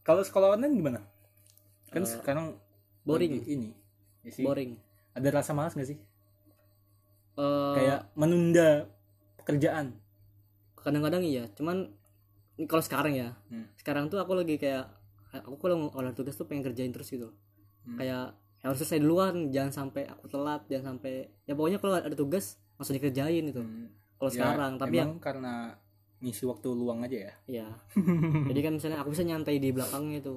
Kalau 0.00 0.24
sekolah 0.24 0.56
online 0.56 0.74
gimana? 0.80 1.00
Kan 1.92 2.02
uh, 2.02 2.08
sekarang 2.08 2.56
boring. 3.04 3.44
ini. 3.44 3.76
Ya 4.24 4.32
sih. 4.32 4.44
boring. 4.48 4.80
Ada 5.12 5.28
rasa 5.28 5.52
malas 5.52 5.76
gak 5.76 5.92
sih? 5.92 6.00
Uh, 7.36 7.76
kayak 7.76 8.08
menunda 8.16 8.88
pekerjaan 9.36 9.99
kadang-kadang 10.80 11.22
iya 11.24 11.46
cuman 11.56 11.88
kalau 12.68 12.84
sekarang 12.84 13.16
ya. 13.16 13.32
Hmm. 13.48 13.68
sekarang 13.80 14.12
tuh 14.12 14.20
aku 14.20 14.36
lagi 14.36 14.60
kayak 14.60 14.84
aku 15.32 15.56
kalau 15.56 15.88
olah 15.96 16.12
tugas 16.12 16.36
tuh 16.36 16.44
pengen 16.44 16.66
kerjain 16.66 16.92
terus 16.92 17.08
gitu. 17.08 17.32
Hmm. 17.88 17.96
kayak 17.96 18.36
harus 18.60 18.76
selesai 18.84 19.00
duluan 19.00 19.48
jangan 19.48 19.72
sampai 19.72 20.04
aku 20.04 20.28
telat 20.28 20.60
jangan 20.68 20.96
sampai 20.96 21.32
ya 21.48 21.56
pokoknya 21.56 21.80
kalau 21.80 21.96
ada 21.96 22.12
tugas 22.12 22.60
langsung 22.76 22.92
dikerjain 22.92 23.48
itu 23.48 23.62
hmm. 23.64 24.20
kalau 24.20 24.30
ya, 24.30 24.36
sekarang 24.36 24.72
tapi 24.76 24.96
yang 25.00 25.16
karena 25.16 25.72
ngisi 26.20 26.44
waktu 26.44 26.68
luang 26.76 27.00
aja 27.00 27.16
ya? 27.16 27.34
Iya. 27.48 27.68
Jadi 28.52 28.60
kan 28.60 28.72
misalnya 28.76 29.00
aku 29.00 29.16
bisa 29.16 29.24
nyantai 29.24 29.56
di 29.56 29.72
belakangnya 29.72 30.20
itu. 30.20 30.36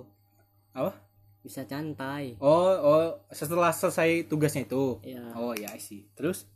Apa? 0.71 0.95
Bisa 1.43 1.67
santai 1.67 2.39
oh 2.39 2.71
oh 2.79 3.27
setelah 3.27 3.75
selesai 3.75 4.31
tugasnya 4.31 4.63
itu? 4.63 5.03
Iya. 5.03 5.35
oh 5.35 5.51
ya 5.51 5.75
sih 5.75 6.07
terus? 6.15 6.47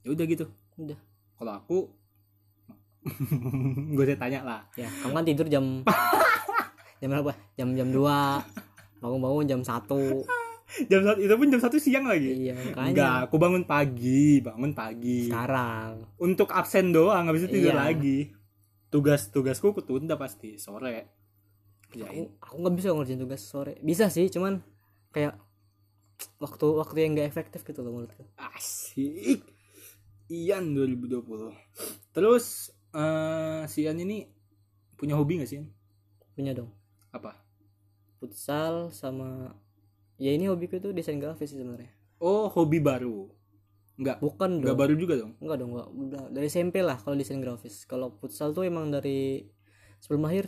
Ya 0.00 0.16
udah 0.16 0.24
gitu. 0.24 0.48
Udah. 0.80 0.96
Kalau 1.36 1.52
aku 1.52 1.78
gue 3.96 4.04
saya 4.04 4.18
tanya 4.18 4.40
lah. 4.44 4.60
Ya 4.74 4.88
kamu 5.02 5.12
kan 5.14 5.24
tidur 5.24 5.46
jam 5.48 5.64
jam 7.00 7.08
berapa? 7.10 7.32
Jam 7.58 7.68
jam 7.74 7.88
dua. 7.90 8.42
Bangun 8.98 9.20
bangun 9.22 9.46
jam 9.46 9.60
satu. 9.62 10.24
Jam 10.90 11.00
satu 11.00 11.18
itu 11.24 11.32
pun 11.32 11.48
jam 11.48 11.60
satu 11.62 11.76
siang 11.80 12.04
lagi? 12.04 12.48
Iya 12.48 12.54
makanya. 12.54 12.88
Enggak 12.92 13.16
aku 13.28 13.36
bangun 13.40 13.64
pagi 13.64 14.44
bangun 14.44 14.72
pagi. 14.76 15.32
Sekarang. 15.32 16.04
Untuk 16.20 16.52
absen 16.52 16.92
doang 16.92 17.28
nggak 17.28 17.36
bisa 17.36 17.48
tidur 17.48 17.74
iya. 17.74 17.88
lagi. 17.88 18.18
Tugas 18.88 19.32
tugasku 19.32 19.72
ketunda 19.72 20.16
pasti 20.20 20.60
sore. 20.60 21.16
Aku 21.92 22.36
aku 22.40 22.54
nggak 22.60 22.74
bisa 22.76 22.92
ngerjain 22.92 23.20
tugas 23.20 23.42
sore. 23.42 23.80
Bisa 23.80 24.12
sih 24.12 24.28
cuman 24.28 24.60
kayak 25.12 25.40
waktu 26.42 26.66
waktu 26.74 26.98
yang 27.00 27.12
gak 27.14 27.30
efektif 27.30 27.62
gitu 27.64 27.80
loh 27.80 27.94
menurutku. 27.94 28.26
Asik. 28.36 29.58
Ian 30.28 30.76
2020 30.76 31.24
terus 32.12 32.68
uh, 32.98 33.62
si 33.70 33.86
Ian 33.86 34.02
ini 34.02 34.26
punya 34.98 35.14
hobi 35.14 35.38
gak 35.38 35.50
sih 35.50 35.62
punya 36.34 36.50
dong 36.50 36.74
apa 37.14 37.38
futsal 38.18 38.90
sama 38.90 39.54
ya 40.18 40.34
ini 40.34 40.50
hobiku 40.50 40.82
itu 40.82 40.90
desain 40.90 41.22
grafis 41.22 41.54
sih 41.54 41.58
sebenarnya 41.62 41.94
oh 42.18 42.50
hobi 42.50 42.82
baru 42.82 43.30
Enggak. 43.98 44.22
Bukan 44.22 44.62
dong. 44.62 44.62
Enggak 44.62 44.78
baru 44.78 44.94
juga 44.94 45.14
dong. 45.18 45.32
Enggak 45.42 45.58
dong, 45.58 45.70
enggak. 45.74 45.88
Udah 45.90 46.22
dari 46.30 46.46
SMP 46.46 46.76
lah 46.86 47.02
kalau 47.02 47.18
desain 47.18 47.42
grafis. 47.42 47.82
Kalau 47.82 48.14
futsal 48.22 48.54
tuh 48.54 48.62
emang 48.62 48.94
dari 48.94 49.42
sebelum 49.98 50.30
lahir. 50.30 50.46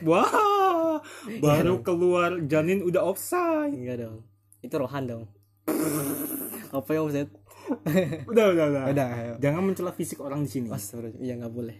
Wah. 0.00 1.04
baru 1.44 1.84
keluar 1.84 2.40
janin 2.48 2.80
udah 2.80 3.04
offside. 3.04 3.76
Enggak 3.76 4.00
dong. 4.00 4.24
Itu 4.64 4.80
Rohan 4.80 5.04
dong. 5.04 5.24
Apa 6.76 6.88
yang 6.96 7.12
offside? 7.12 7.28
udah 8.30 8.44
udah 8.54 8.64
udah. 8.70 8.82
Udah 8.90 9.08
ayo. 9.10 9.34
jangan 9.42 9.62
mencela 9.62 9.92
fisik 9.92 10.18
orang 10.22 10.42
di 10.46 10.50
sini. 10.50 10.66
Mas, 10.70 10.90
iya 11.18 11.34
nggak 11.38 11.52
boleh. 11.52 11.76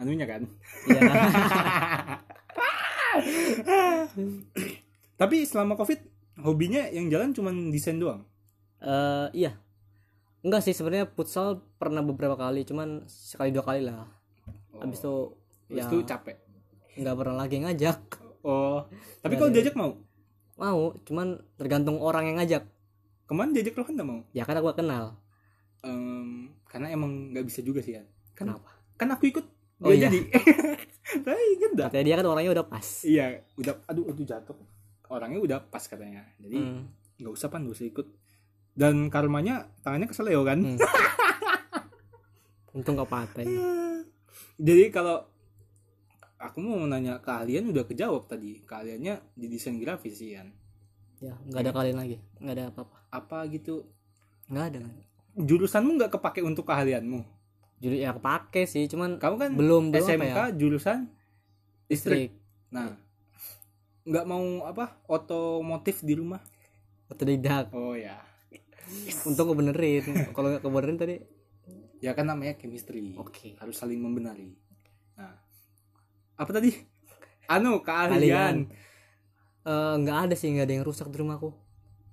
Anunya 0.00 0.26
kan? 0.26 0.42
Iya. 0.88 1.00
Tapi 5.20 5.36
selama 5.46 5.76
covid 5.78 6.00
hobinya 6.40 6.88
yang 6.90 7.12
jalan 7.12 7.36
cuma 7.36 7.52
desain 7.70 8.00
doang? 8.00 8.24
Uh, 8.82 9.28
iya. 9.36 9.60
Enggak 10.42 10.66
sih 10.66 10.74
sebenarnya 10.74 11.06
futsal 11.06 11.62
pernah 11.78 12.02
beberapa 12.02 12.34
kali 12.34 12.66
cuman 12.66 13.06
sekali 13.06 13.54
dua 13.54 13.62
kali 13.62 13.86
lah. 13.86 14.10
Oh. 14.72 14.82
abis 14.82 15.04
itu 15.04 15.14
ya 15.70 15.86
itu 15.86 16.02
capek? 16.02 16.40
nggak 16.98 17.16
pernah 17.16 17.36
lagi 17.46 17.56
ngajak. 17.62 17.98
Oh. 18.42 18.84
Tapi 19.22 19.38
kalau 19.38 19.54
diajak 19.54 19.78
mau? 19.78 19.94
Mau 20.58 20.98
cuman 21.06 21.38
tergantung 21.56 22.02
orang 22.02 22.26
yang 22.26 22.36
ngajak 22.42 22.66
ke 23.26 23.32
mana 23.32 23.50
diajak 23.54 23.78
Rohan 23.78 23.94
gak 23.96 24.08
mau? 24.08 24.20
Ya 24.34 24.42
kan 24.44 24.58
aku 24.58 24.74
kenal. 24.76 25.16
Um, 25.82 26.54
karena 26.70 26.94
emang 26.94 27.34
nggak 27.34 27.44
bisa 27.46 27.60
juga 27.62 27.82
sih 27.82 27.98
ya. 27.98 28.04
Kenapa? 28.32 28.82
kan 28.96 29.08
aku 29.18 29.34
ikut 29.34 29.46
oh, 29.82 29.90
dia 29.90 29.98
iya. 29.98 30.06
jadi. 30.06 30.20
Saya 31.26 31.42
inget 31.58 31.72
dah. 31.74 31.86
Katanya 31.90 32.04
dia 32.06 32.16
kan 32.22 32.26
orangnya 32.30 32.52
udah 32.54 32.66
pas. 32.70 32.86
Iya 33.02 33.42
udah 33.58 33.74
aduh 33.90 34.04
aduh 34.14 34.24
jatuh. 34.24 34.58
Orangnya 35.10 35.40
udah 35.42 35.58
pas 35.66 35.82
katanya. 35.82 36.22
Jadi 36.38 36.56
hmm. 36.62 37.18
nggak 37.18 37.32
hmm. 37.34 37.38
usah 37.38 37.50
pan 37.50 37.66
gak 37.66 37.74
usah 37.74 37.88
ikut. 37.90 38.06
Dan 38.72 39.10
karmanya 39.10 39.68
tangannya 39.82 40.06
keseleo 40.06 40.46
kan? 40.46 40.62
Hmm. 40.62 40.78
untung 42.72 42.96
gak 42.96 43.12
patah 43.12 43.44
jadi 44.66 44.88
kalau 44.88 45.28
aku 46.40 46.64
mau 46.64 46.88
nanya 46.88 47.20
kalian 47.20 47.68
udah 47.68 47.84
kejawab 47.84 48.30
tadi. 48.30 48.64
Kaliannya 48.64 49.36
di 49.36 49.46
desain 49.50 49.76
grafis 49.76 50.16
sih 50.16 50.38
kan 50.38 50.61
ya 51.22 51.34
nggak 51.46 51.62
ada 51.62 51.72
kalian 51.72 51.98
lagi. 52.02 52.16
Nggak 52.42 52.54
ada 52.58 52.64
apa-apa. 52.74 52.96
Apa 53.14 53.46
gitu? 53.46 53.86
Nggak 54.50 54.66
ada 54.74 54.78
jurusanmu 55.36 55.96
nggak 55.96 56.12
kepake 56.12 56.44
untuk 56.44 56.68
keahlianmu? 56.68 57.24
Jadi 57.82 58.04
ya 58.04 58.14
kepake 58.14 58.68
sih 58.68 58.86
cuman 58.86 59.18
kamu 59.18 59.34
kan 59.40 59.50
belum 59.58 59.84
SMK 59.90 60.22
ya? 60.22 60.46
jurusan 60.54 61.10
listrik 61.88 62.30
listrik. 62.30 62.30
Nah 62.70 62.94
nggak 64.02 64.26
mau 64.28 64.66
apa 64.68 65.02
otomotif 65.08 66.04
di 66.04 66.14
rumah? 66.14 66.42
Otodidak. 67.10 67.72
Oh 67.74 67.96
ya. 67.96 68.22
Untung 69.26 69.50
kebenerin. 69.52 70.04
Kalau 70.36 70.52
nggak 70.52 70.62
kebenerin 70.62 70.98
tadi? 71.00 71.16
Ya 72.02 72.12
kan 72.14 72.26
namanya 72.28 72.58
chemistry. 72.58 73.14
Oke. 73.18 73.56
harus 73.58 73.78
saling 73.78 73.98
membenari. 73.98 74.52
Nah 75.16 75.34
apa 76.38 76.50
tadi? 76.54 76.70
Anu 77.50 77.82
keahlian. 77.82 78.68
Eh, 78.68 78.91
nggak 79.64 80.18
ada 80.28 80.34
sih 80.34 80.50
nggak 80.50 80.66
ada 80.66 80.74
yang 80.76 80.84
rusak 80.84 81.06
di 81.08 81.16
rumahku 81.18 81.54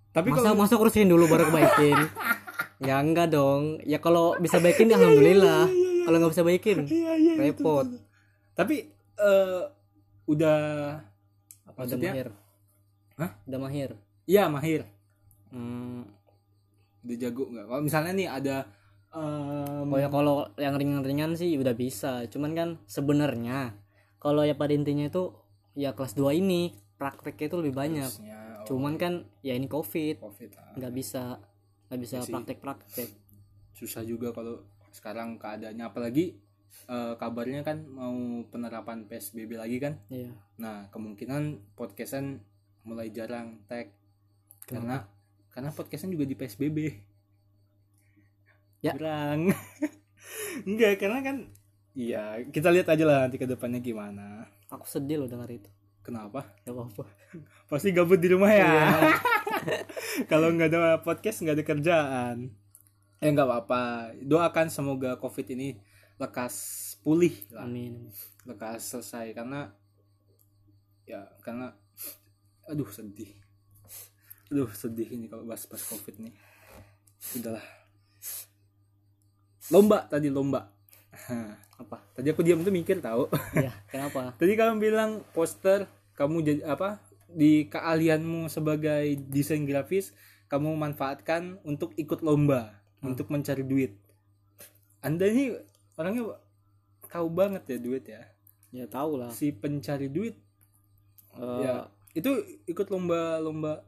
tapi 0.10 0.34
masa 0.34 0.42
kalau 0.42 0.58
masa 0.58 0.74
aku 0.76 0.90
rusakin 0.90 1.10
dulu 1.10 1.26
baru 1.26 1.50
kebaikin? 1.50 1.98
Ya 2.80 2.96
enggak 3.04 3.36
dong. 3.36 3.84
Ya 3.84 4.00
kalau 4.00 4.40
bisa 4.40 4.56
baikin 4.58 4.88
ya 4.88 4.96
alhamdulillah 4.96 5.68
kalau 6.08 6.16
nggak 6.16 6.32
bisa 6.32 6.48
baikin 6.48 6.88
Iya, 6.88 7.12
iya, 7.20 7.34
repot. 7.36 7.84
tapi 8.56 8.88
eh, 9.20 9.62
udah 10.26 10.60
udah 11.68 11.76
maksudnya? 11.76 12.12
mahir. 12.16 12.28
Hah? 13.20 13.32
udah 13.44 13.60
mahir. 13.60 13.90
Iya 14.24 14.48
mahir. 14.48 14.82
Hmm, 15.52 16.08
udah 17.04 17.16
jago 17.20 17.52
nggak? 17.52 17.66
Kalau 17.68 17.82
misalnya 17.84 18.12
nih 18.16 18.28
ada 18.32 18.56
em, 19.12 19.92
oh 19.92 20.00
ya 20.00 20.08
kalau 20.08 20.48
yang 20.56 20.80
ringan-ringan 20.80 21.36
sih 21.36 21.52
udah 21.60 21.76
bisa. 21.76 22.24
Cuman 22.32 22.56
kan 22.56 22.70
sebenarnya 22.88 23.76
kalau 24.24 24.48
ya 24.48 24.56
pada 24.56 24.72
intinya 24.72 25.04
itu 25.04 25.36
ya 25.76 25.92
kelas 25.92 26.16
2 26.16 26.32
ini 26.32 26.72
prakteknya 27.00 27.48
itu 27.48 27.58
lebih 27.64 27.74
banyak. 27.74 28.12
Harusnya, 28.12 28.40
oh, 28.60 28.66
cuman 28.68 28.94
kan 29.00 29.14
ya 29.40 29.56
ini 29.56 29.72
covid. 29.72 30.20
Covid 30.20 30.52
ah. 30.60 30.76
nggak 30.76 30.94
bisa 30.94 31.40
nggak 31.90 32.00
bisa 32.06 32.16
Iya 32.22 32.30
praktek-praktek 32.30 33.10
susah 33.74 34.04
juga 34.04 34.36
kalau 34.36 34.60
sekarang 34.92 35.40
keadaannya. 35.40 35.88
Apalagi 35.88 36.36
eh, 36.92 37.14
kabarnya 37.16 37.64
kan 37.64 37.88
mau 37.88 38.44
penerapan 38.52 39.08
psbb 39.08 39.56
lagi 39.56 39.80
kan? 39.80 39.96
Iya. 40.12 40.36
Nah 40.60 40.92
kemungkinan 40.92 41.74
podcastan 41.80 42.44
mulai 42.84 43.08
jarang 43.16 43.64
tag. 43.72 43.96
Karena 44.68 45.08
karena 45.50 45.72
podcastan 45.72 46.12
juga 46.12 46.28
di 46.28 46.36
psbb 46.36 47.08
Ya. 48.80 48.96
jarang. 48.96 49.52
Enggak 50.68 51.04
karena 51.04 51.20
kan 51.20 51.38
iya 51.92 52.40
kita 52.48 52.72
lihat 52.72 52.88
aja 52.88 53.04
lah 53.04 53.18
nanti 53.28 53.40
ke 53.40 53.48
depannya 53.48 53.80
gimana. 53.84 54.48
Aku 54.72 54.88
sedih 54.88 55.20
loh 55.20 55.28
dengar 55.28 55.52
itu 55.52 55.68
kenapa? 56.10 56.42
Gak 56.66 56.74
apa-apa. 56.74 57.06
Pasti 57.70 57.94
gabut 57.94 58.18
di 58.18 58.34
rumah 58.34 58.50
ya? 58.50 58.66
Iya. 58.66 59.14
kalau 60.32 60.50
nggak 60.50 60.70
ada 60.74 60.98
podcast 61.06 61.46
nggak 61.46 61.56
ada 61.62 61.66
kerjaan. 61.66 62.38
Eh 63.22 63.30
nggak 63.30 63.46
apa-apa. 63.46 63.84
Doakan 64.26 64.74
semoga 64.74 65.22
covid 65.22 65.46
ini 65.54 65.78
lekas 66.18 66.56
pulih 67.06 67.34
lah. 67.54 67.70
Amin. 67.70 68.10
Lekas 68.50 68.90
selesai. 68.90 69.38
Karena 69.38 69.70
ya 71.06 71.30
karena 71.46 71.78
aduh 72.66 72.90
sedih. 72.90 73.30
Aduh 74.50 74.74
sedih 74.74 75.14
ini 75.14 75.30
kalau 75.30 75.46
bahas-bahas 75.46 75.86
covid 75.86 76.18
nih 76.18 76.34
udahlah. 77.38 77.66
Lomba 79.70 80.10
tadi 80.10 80.34
lomba. 80.34 80.74
Apa? 81.80 82.04
Tadi 82.12 82.28
aku 82.34 82.42
diam 82.44 82.60
tuh 82.60 82.74
mikir 82.74 83.00
tahu. 83.00 83.32
Ya 83.56 83.72
kenapa? 83.88 84.32
Tadi 84.40 84.52
kamu 84.60 84.84
bilang 84.84 85.24
poster 85.32 85.88
kamu 86.20 86.36
jadi 86.44 86.62
apa 86.68 87.00
di 87.32 87.64
keahlianmu 87.72 88.52
sebagai 88.52 89.16
desain 89.32 89.64
grafis 89.64 90.12
kamu 90.52 90.76
manfaatkan 90.76 91.62
untuk 91.64 91.96
ikut 91.96 92.20
lomba 92.20 92.76
untuk 93.00 93.32
mencari 93.32 93.64
duit. 93.64 93.96
Anda 95.00 95.32
ini 95.32 95.56
orangnya 95.96 96.36
tahu 97.08 97.32
banget 97.32 97.64
ya 97.66 97.78
duit 97.80 98.04
ya. 98.04 98.22
ya 98.70 98.86
tahu 98.86 99.18
lah 99.18 99.32
Si 99.32 99.50
pencari 99.50 100.12
duit 100.12 100.36
Eh, 101.40 101.60
ya 101.64 101.88
itu 102.12 102.36
ikut 102.66 102.90
lomba-lomba 102.90 103.86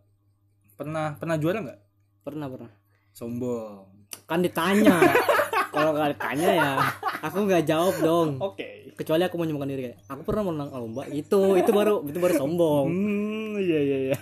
pernah 0.74 1.18
pernah 1.20 1.36
juara 1.36 1.60
nggak? 1.60 1.80
pernah 2.22 2.48
pernah 2.48 2.72
Sombong. 3.12 4.08
kan 4.24 4.40
ditanya 4.40 4.94
kalau 5.74 5.92
nggak 5.92 6.16
ditanya 6.16 6.50
ya 6.54 6.72
aku 7.20 7.44
nggak 7.44 7.66
jawab 7.66 7.96
dong 8.00 8.30
Oke. 8.40 8.81
Kecuali 9.02 9.24
aku 9.24 9.36
menyembuhkan 9.36 9.68
diri 9.68 9.82
kayak 9.88 10.00
aku 10.06 10.22
pernah 10.24 10.44
menang 10.46 10.70
lomba 10.70 11.04
itu 11.08 11.40
itu 11.56 11.72
baru 11.72 12.02
itu 12.04 12.18
baru 12.18 12.34
sombong 12.36 12.86
Hmm, 12.88 13.54
iya 13.58 13.80
iya 13.80 13.98
iya. 14.08 14.18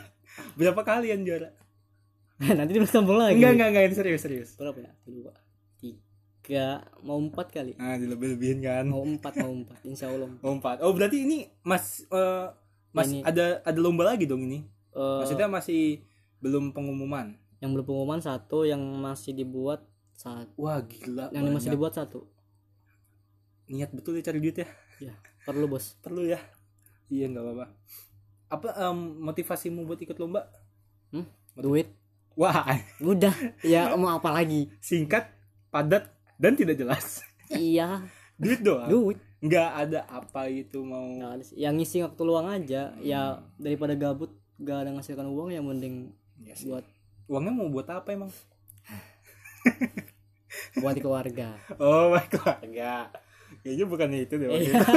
Berapa 0.54 0.82
kali 0.82 1.10
yang 1.10 1.22
juara? 1.22 1.52
nanti 2.58 2.72
dia 2.72 2.84
sombong 2.86 3.18
lagi 3.18 3.36
Enggak 3.36 3.52
enggak 3.54 3.70
enggak 3.70 3.84
ini 3.86 3.96
serius 3.96 4.22
serius. 4.22 4.50
berapa 4.54 4.80
ya 4.80 4.92
dua 5.04 5.34
tiga 5.78 6.68
mau 7.00 7.18
empat 7.18 7.52
kali 7.52 7.76
Nah, 7.76 7.94
dilebih-lebihin 7.96 8.60
kan. 8.60 8.86
mau 8.86 9.04
empat 9.04 9.34
mau 9.38 9.52
empat 9.54 9.78
insya 9.84 10.08
allah 10.08 10.32
Oh 10.40 10.52
empat. 10.52 10.80
Oh 10.80 10.90
berarti 10.90 11.22
ini 11.22 11.38
mas 11.62 12.02
eh, 12.06 12.48
mas 12.90 13.06
Ini- 13.08 13.22
ada 13.22 13.60
ada 13.62 13.78
lomba 13.78 14.08
lagi 14.08 14.24
dong 14.24 14.42
ini. 14.42 14.64
Eh, 14.90 15.18
Maksudnya 15.20 15.46
masih 15.46 16.02
belum 16.40 16.72
pengumuman. 16.72 17.36
yang 17.60 17.70
belum 17.70 17.84
pengumuman 17.84 18.18
satu 18.18 18.64
yang 18.64 18.80
masih 18.80 19.36
dibuat 19.36 19.84
saat 20.14 20.48
Wah 20.56 20.80
gila. 20.82 21.28
yang 21.30 21.44
masih 21.50 21.68
banyak. 21.68 21.76
dibuat 21.76 21.94
satu 21.94 22.24
Niat 23.70 23.94
betul 23.94 24.18
ya 24.18 24.24
cari 24.26 24.42
duit 24.42 24.58
ya. 24.58 24.68
ya 25.00 25.14
perlu 25.46 25.70
bos 25.70 25.94
Perlu 26.02 26.26
ya. 26.26 26.42
Iya 27.08 27.30
nggak 27.30 27.44
apa-apa. 27.44 27.66
Apa 28.50 28.68
em, 28.84 28.98
motivasimu 29.22 29.86
buat 29.86 29.98
ikut 29.98 30.18
lomba? 30.18 30.50
duit 31.54 31.92
Wah 32.34 32.64
udah 33.04 33.36
ya 33.62 33.92
mau 34.00 34.16
apa 34.16 34.32
lagi 34.32 34.72
singkat, 34.80 35.28
padat 35.68 36.08
dan 36.40 36.56
tidak 36.56 36.80
jelas. 36.80 37.20
iya 37.52 38.00
duit 38.40 38.64
doang. 38.64 38.88
duit 38.88 39.20
Nggak 39.40 39.70
ada 39.76 40.00
apa 40.08 40.48
itu 40.48 40.80
mau. 40.84 41.04
Nggak 41.04 41.32
ada 41.36 41.44
sih. 41.44 41.56
yang 41.58 41.76
ngisi 41.76 42.00
waktu 42.00 42.22
luang 42.24 42.48
aja 42.48 42.96
ya 43.00 43.40
daripada 43.56 43.96
gabut 43.96 44.32
gak 44.60 44.84
ada 44.84 44.92
ngasilkan 44.92 45.28
uang 45.28 45.52
yang 45.52 45.64
mending 45.64 46.12
Ya 46.40 46.56
sih. 46.56 46.68
buat 46.68 46.84
Uangnya 47.28 47.52
mau 47.52 47.68
buat 47.68 47.88
apa 47.88 48.12
emang? 48.12 48.32
buat 50.80 50.96
keluarga 50.96 51.56
Oh 51.78 52.12
my 52.12 52.24
keluarga. 52.26 53.12
Kayaknya 53.60 53.86
bukan 53.86 54.10
itu 54.14 54.34
deh. 54.34 54.48
waktu 54.48 54.64
Iya. 54.64 54.74
itu. 54.74 54.94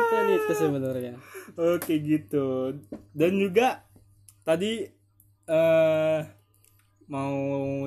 itu 0.00 0.16
itu 0.30 0.52
sebenarnya 0.54 1.12
Oke 1.56 1.94
gitu. 1.98 2.76
Dan 3.10 3.32
juga 3.36 3.82
tadi 4.40 4.86
eh 5.46 6.20
mau 7.06 7.34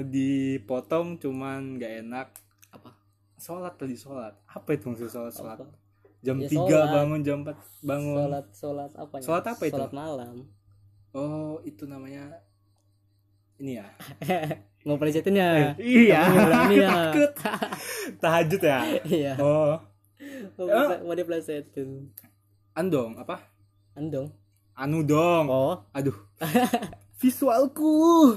dipotong 0.04 1.16
cuman 1.16 1.78
nggak 1.78 1.94
enak. 2.04 2.28
apa 2.70 2.92
Sholat 3.38 3.76
tadi 3.76 3.96
sholat. 3.96 4.36
Apa 4.46 4.70
itu 4.74 4.90
maksud 4.90 5.08
sholat 5.08 5.32
sholat? 5.32 5.58
Apa? 5.58 5.68
Jam 6.20 6.40
Ya, 6.40 6.48
3 6.48 6.60
sholat. 6.60 6.88
bangun 6.90 7.20
jam 7.22 7.38
4 7.42 7.56
bangun. 7.82 8.16
sholat 8.18 8.46
sholat 8.52 8.92
apa 8.94 9.14
ya? 9.16 9.24
Sholat 9.24 9.46
apa 9.46 9.64
itu? 9.64 9.74
sholat 9.74 9.94
malam 9.94 10.36
Oh 11.12 11.62
itu 11.64 11.84
namanya 11.86 12.42
ini 13.58 13.78
ya. 13.78 13.88
mau 14.84 14.96
pelesetin 14.96 15.34
ya 15.34 15.50
iya. 15.78 16.22
Kamu 16.28 16.40
berani 16.44 16.76
ya 16.78 16.90
Takut. 16.92 17.32
Tahajud 18.24 18.62
ya. 18.62 18.80
iya 19.04 19.34
Oh, 19.38 19.80
mau 20.58 20.68
di- 20.90 21.02
mau 21.04 21.16
dipelesetin 21.16 22.12
andong 22.74 23.16
apa? 23.16 23.40
andong 23.94 24.28
Anu 24.74 25.02
dong. 25.02 25.46
oh 25.48 25.86
Aduh. 25.92 26.16
Visualku. 27.20 28.34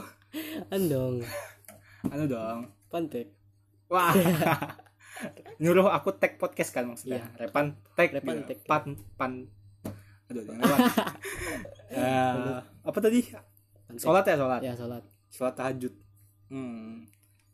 andong 0.68 1.24
Anu 2.06 2.24
dong. 2.26 2.70
pantek 2.86 3.32
Wah. 3.86 4.12
Nyuruh 5.62 5.88
aku 5.88 6.12
tag 6.12 6.36
podcast 6.36 6.70
kan 6.70 6.84
maksudnya. 6.84 7.24
Repan 7.36 7.72
tag. 7.94 8.12
Repan 8.12 8.44
gitu. 8.44 8.52
tag. 8.52 8.58
Pan 8.66 8.82
pan. 9.16 9.32
Aduh, 10.26 10.42
lewat. 10.44 10.78
Eh, 11.88 12.58
apa 12.82 12.98
tadi? 12.98 13.22
Sholat 13.94 14.26
ya 14.26 14.34
sholat. 14.36 14.60
ya 14.60 14.74
sholat 14.74 15.02
Sholat 15.30 15.54
tahajud. 15.54 15.94
Hmm. 16.46 17.04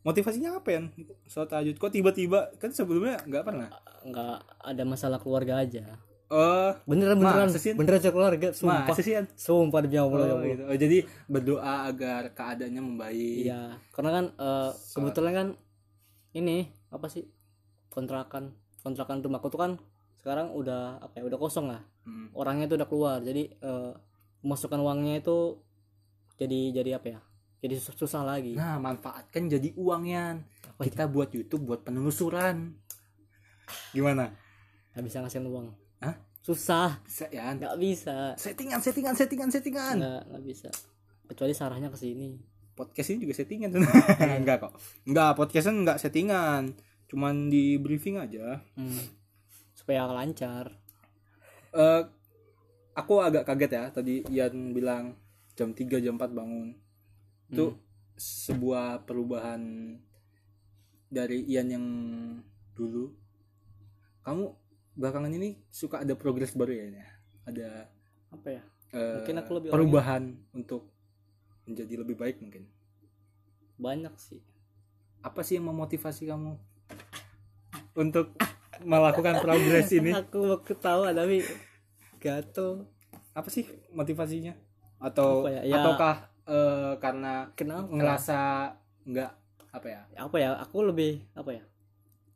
Motivasinya 0.02 0.58
apa 0.58 0.68
ya? 0.68 0.80
Sholat 1.24 1.48
tahajud. 1.48 1.76
Kok 1.76 1.92
tiba-tiba 1.92 2.50
kan 2.58 2.70
sebelumnya 2.70 3.22
nggak 3.22 3.44
pernah. 3.44 3.68
nggak 4.02 4.36
ada 4.66 4.82
masalah 4.82 5.22
keluarga 5.22 5.62
aja 5.62 5.94
Oh, 6.26 6.74
beneran 6.90 7.20
beneran 7.20 7.52
beneran 7.76 8.00
aja 8.00 8.10
keluarga 8.10 8.48
sumpah? 8.50 8.82
An? 8.88 9.26
sumpah 9.36 9.78
demi 9.78 9.94
allah 9.94 10.16
ya 10.18 10.26
Oh, 10.26 10.34
Allah. 10.34 10.48
gitu. 10.48 10.62
Oh, 10.66 10.74
jadi 10.74 10.98
berdoa 11.28 11.86
agar 11.86 12.34
keadaannya 12.34 12.82
membaik. 12.82 13.46
Iya, 13.46 13.78
karena 13.94 14.10
kan 14.10 14.24
eh, 14.34 14.70
kebetulan 14.90 15.32
kan 15.32 15.48
ini 16.32 16.66
apa 16.88 17.06
sih 17.06 17.28
kontrakan 17.86 18.56
kontrakan 18.80 19.20
rumahku 19.20 19.46
tuh 19.46 19.60
kan 19.60 19.72
sekarang 20.18 20.50
udah 20.50 20.98
apa 20.98 21.20
ya 21.20 21.28
udah 21.28 21.38
kosong 21.38 21.70
lah 21.70 21.84
Hmm. 22.02 22.34
orangnya 22.34 22.66
tuh 22.66 22.82
udah 22.82 22.88
keluar 22.90 23.16
jadi 23.22 23.52
eh, 23.52 23.92
pemasukan 24.42 24.82
uangnya 24.82 25.22
itu 25.22 25.62
jadi 26.34 26.74
jadi 26.74 26.90
apa 26.98 27.06
ya 27.06 27.20
jadi 27.62 27.78
susah, 27.78 28.26
lagi. 28.26 28.58
Nah, 28.58 28.82
manfaatkan 28.82 29.46
jadi 29.46 29.70
uangnya. 29.78 30.42
apa 30.66 30.82
itu? 30.82 30.98
Kita 30.98 31.06
buat 31.06 31.30
YouTube 31.30 31.62
buat 31.70 31.86
penelusuran. 31.86 32.74
Gimana? 33.94 34.34
nggak 34.92 35.04
bisa 35.08 35.24
ngasih 35.24 35.40
uang. 35.46 35.72
Hah? 36.04 36.16
susah. 36.42 36.98
Bisa 37.06 37.30
ya 37.30 37.54
nggak 37.54 37.78
bisa. 37.78 38.34
Settingan 38.34 38.82
settingan 38.82 39.14
settingan 39.14 39.48
settingan. 39.48 39.96
Nggak 40.02 40.22
nggak 40.26 40.44
bisa. 40.44 40.68
Kecuali 41.30 41.54
sarahnya 41.54 41.88
ke 41.88 41.96
sini. 41.96 42.34
Podcast 42.74 43.14
ini 43.14 43.24
juga 43.24 43.34
settingan 43.38 43.70
enggak 44.42 44.56
kok. 44.66 44.74
Enggak 45.06 45.30
podcastnya 45.38 45.72
enggak 45.72 45.98
settingan. 46.02 46.74
Cuman 47.06 47.46
di 47.46 47.78
briefing 47.78 48.18
aja. 48.18 48.58
Hmm. 48.74 49.22
supaya 49.72 50.06
lancar. 50.06 50.78
Uh, 51.74 52.06
aku 52.94 53.22
agak 53.22 53.46
kaget 53.46 53.70
ya. 53.72 53.84
Tadi 53.94 54.14
Ian 54.34 54.74
bilang 54.74 55.14
jam 55.54 55.70
3 55.70 56.02
jam 56.02 56.18
4 56.18 56.26
bangun 56.30 56.81
itu 57.52 57.64
Hmm. 57.68 57.78
sebuah 58.16 59.04
perubahan 59.04 59.60
dari 61.06 61.44
Ian 61.44 61.68
yang 61.68 61.86
dulu. 62.72 63.12
Kamu 64.24 64.44
belakangan 64.92 65.28
ini 65.30 65.60
suka 65.68 66.00
ada 66.00 66.16
progres 66.16 66.52
baru 66.52 66.72
ya 66.72 66.86
ya? 66.90 67.06
ada 67.42 67.68
apa 68.30 68.48
ya? 68.48 68.62
eh, 68.92 69.18
Mungkin 69.18 69.36
aku 69.36 69.50
lebih 69.58 69.68
perubahan 69.68 70.22
untuk 70.52 70.88
menjadi 71.64 72.00
lebih 72.00 72.16
baik 72.16 72.40
mungkin. 72.40 72.70
Banyak 73.76 74.14
sih. 74.16 74.40
Apa 75.20 75.42
sih 75.42 75.58
yang 75.58 75.68
memotivasi 75.68 76.24
kamu 76.24 76.56
untuk 77.92 78.32
melakukan 78.80 79.42
progres 79.42 79.92
ini? 79.92 80.14
Aku 80.22 80.38
mau 80.40 80.58
ketawa 80.58 81.10
tapi 81.10 81.42
gatel. 82.16 82.88
Apa 83.34 83.48
sih 83.48 83.66
motivasinya? 83.90 84.54
Atau 84.96 85.50
ya? 85.50 85.66
Ya- 85.66 85.82
ataukah 85.82 86.31
eh, 86.46 86.92
karena 86.98 87.50
kenapa? 87.54 87.88
ngerasa 87.90 88.40
nggak 89.06 89.30
apa 89.72 89.86
ya? 89.88 90.00
Apa 90.18 90.36
ya? 90.38 90.50
Aku 90.62 90.84
lebih 90.86 91.22
apa 91.32 91.50
ya? 91.56 91.64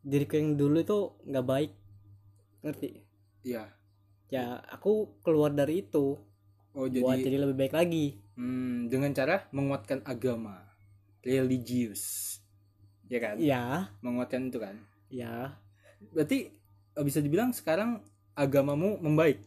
Diriku 0.06 0.38
yang 0.38 0.54
dulu 0.54 0.78
itu 0.82 0.98
nggak 1.26 1.46
baik. 1.46 1.72
Ngerti? 2.62 2.90
Iya. 3.46 3.70
Ya 4.30 4.62
aku 4.70 5.22
keluar 5.22 5.54
dari 5.54 5.86
itu. 5.86 6.18
Oh 6.76 6.84
buat 6.84 7.16
jadi 7.16 7.32
jadi 7.32 7.36
lebih 7.46 7.56
baik 7.56 7.74
lagi. 7.74 8.20
Hmm, 8.36 8.90
dengan 8.92 9.10
cara 9.16 9.48
menguatkan 9.50 10.04
agama. 10.04 10.62
Religius. 11.26 12.36
Ya 13.10 13.18
kan? 13.18 13.34
Ya 13.38 13.90
menguatkan 14.02 14.50
itu 14.50 14.58
kan? 14.58 14.76
Ya 15.10 15.58
berarti 16.12 16.52
eh, 16.94 17.04
bisa 17.06 17.18
dibilang 17.22 17.50
sekarang 17.54 18.02
agamamu 18.34 18.98
membaik? 18.98 19.42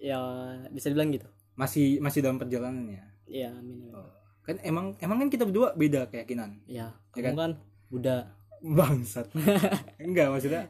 Ya 0.00 0.20
bisa 0.68 0.92
dibilang 0.92 1.12
gitu. 1.12 1.28
Masih 1.56 2.02
masih 2.02 2.20
dalam 2.20 2.36
perjalanannya 2.36 3.13
ya 3.28 3.50
amin, 3.54 3.88
amin. 3.88 3.92
Oh. 3.94 4.10
kan 4.44 4.60
emang 4.60 4.92
emang 5.00 5.16
kan 5.24 5.28
kita 5.32 5.44
berdua 5.48 5.72
beda 5.72 6.08
keyakinan. 6.12 6.60
Ya 6.68 6.92
Ya 7.16 7.32
kamu 7.32 7.38
kan? 7.38 7.52
Buddha. 7.88 8.16
Bangsat. 8.64 9.28
Enggak 10.00 10.28
maksudnya 10.32 10.68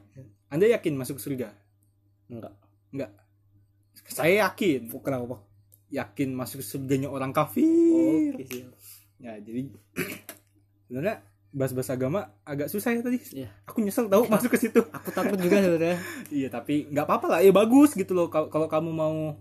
anda 0.51 0.67
yakin 0.71 0.95
masuk 0.95 1.19
surga? 1.19 1.51
Enggak. 2.31 2.55
Enggak. 2.95 3.11
Saya 4.07 4.47
yakin. 4.47 4.91
Kenapa? 4.91 5.43
Yakin 5.91 6.31
masuk 6.35 6.63
surganya 6.63 7.11
orang 7.11 7.35
kafir. 7.35 8.35
Oke 8.35 8.47
sih 8.47 8.63
ya 9.25 9.41
jadi 9.41 9.73
sebenarnya 10.87 11.25
bahas-bahas 11.55 11.91
agama 11.95 12.21
agak 12.43 12.67
susah 12.67 12.93
ya 12.93 13.01
tadi. 13.01 13.19
Iya. 13.31 13.49
aku 13.63 13.79
nyesel 13.81 14.11
tahu 14.11 14.27
masuk 14.33 14.53
ke 14.53 14.59
situ. 14.69 14.83
Aku 14.91 15.09
takut 15.15 15.39
juga 15.39 15.63
sebenarnya. 15.63 15.99
Iya 16.45 16.49
tapi 16.51 16.91
nggak 16.91 17.07
apa-apa 17.07 17.27
lah. 17.31 17.41
Ya 17.41 17.55
bagus 17.55 17.95
gitu 17.95 18.13
loh. 18.13 18.27
Kalau 18.29 18.67
kamu 18.67 18.91
mau 18.91 19.39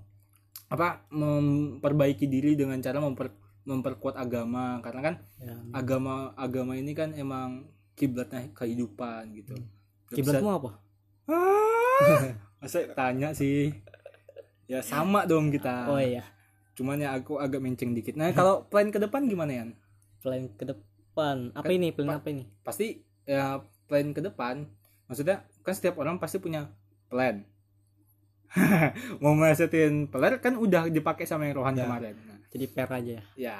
apa 0.73 1.05
memperbaiki 1.13 2.25
diri 2.25 2.57
dengan 2.57 2.81
cara 2.81 2.97
memper 2.97 3.29
memperkuat 3.69 4.17
agama. 4.17 4.81
Karena 4.81 5.01
kan 5.05 5.15
ya, 5.38 5.55
agama 5.69 6.33
agama 6.33 6.73
ini 6.73 6.97
kan 6.97 7.13
emang 7.13 7.69
kiblatnya 7.93 8.49
kehidupan 8.57 9.38
gitu. 9.38 9.53
Nggak 9.53 10.17
kiblatmu 10.17 10.49
apa? 10.49 10.71
Ah, 11.29 12.33
masa 12.59 12.89
tanya 12.97 13.38
sih. 13.38 13.69
Ya 14.65 14.81
sama 14.81 15.29
dong 15.29 15.53
kita. 15.53 15.93
Oh 15.93 16.01
iya. 16.01 16.25
Cuman 16.73 16.97
ya 16.97 17.13
aku 17.13 17.38
agak 17.38 17.62
menceng 17.62 17.93
dikit. 17.93 18.17
Nah 18.17 18.33
kalau 18.33 18.65
plan 18.73 18.89
ke 18.89 18.97
depan 18.97 19.29
gimana 19.29 19.53
ya 19.53 19.63
plan 20.25 20.49
ke 20.57 20.65
depan. 20.65 21.53
Apa 21.53 21.69
Kan, 21.69 21.77
ini? 21.77 21.93
Plan 21.93 22.09
apa 22.17 22.27
ini? 22.33 22.49
pasti 22.65 23.05
ya 23.29 23.62
plan 23.86 24.09
ke 24.09 24.25
depan. 24.25 24.65
Maksudnya 25.05 25.45
kan 25.62 25.73
setiap 25.77 26.01
orang 26.01 26.17
pasti 26.17 26.41
punya 26.41 26.73
plan 27.13 27.45
mau 29.23 29.33
melesetin 29.33 30.07
peler 30.09 30.37
kan 30.37 30.55
udah 30.57 30.89
dipakai 30.89 31.25
sama 31.25 31.49
yang 31.49 31.61
Rohan 31.61 31.75
Ya. 31.77 31.83
kemarin. 31.85 32.15
Nah, 32.23 32.39
jadi 32.53 32.65
per 32.69 32.89
aja. 32.89 33.13
Ya. 33.13 33.21
Ya 33.33 33.57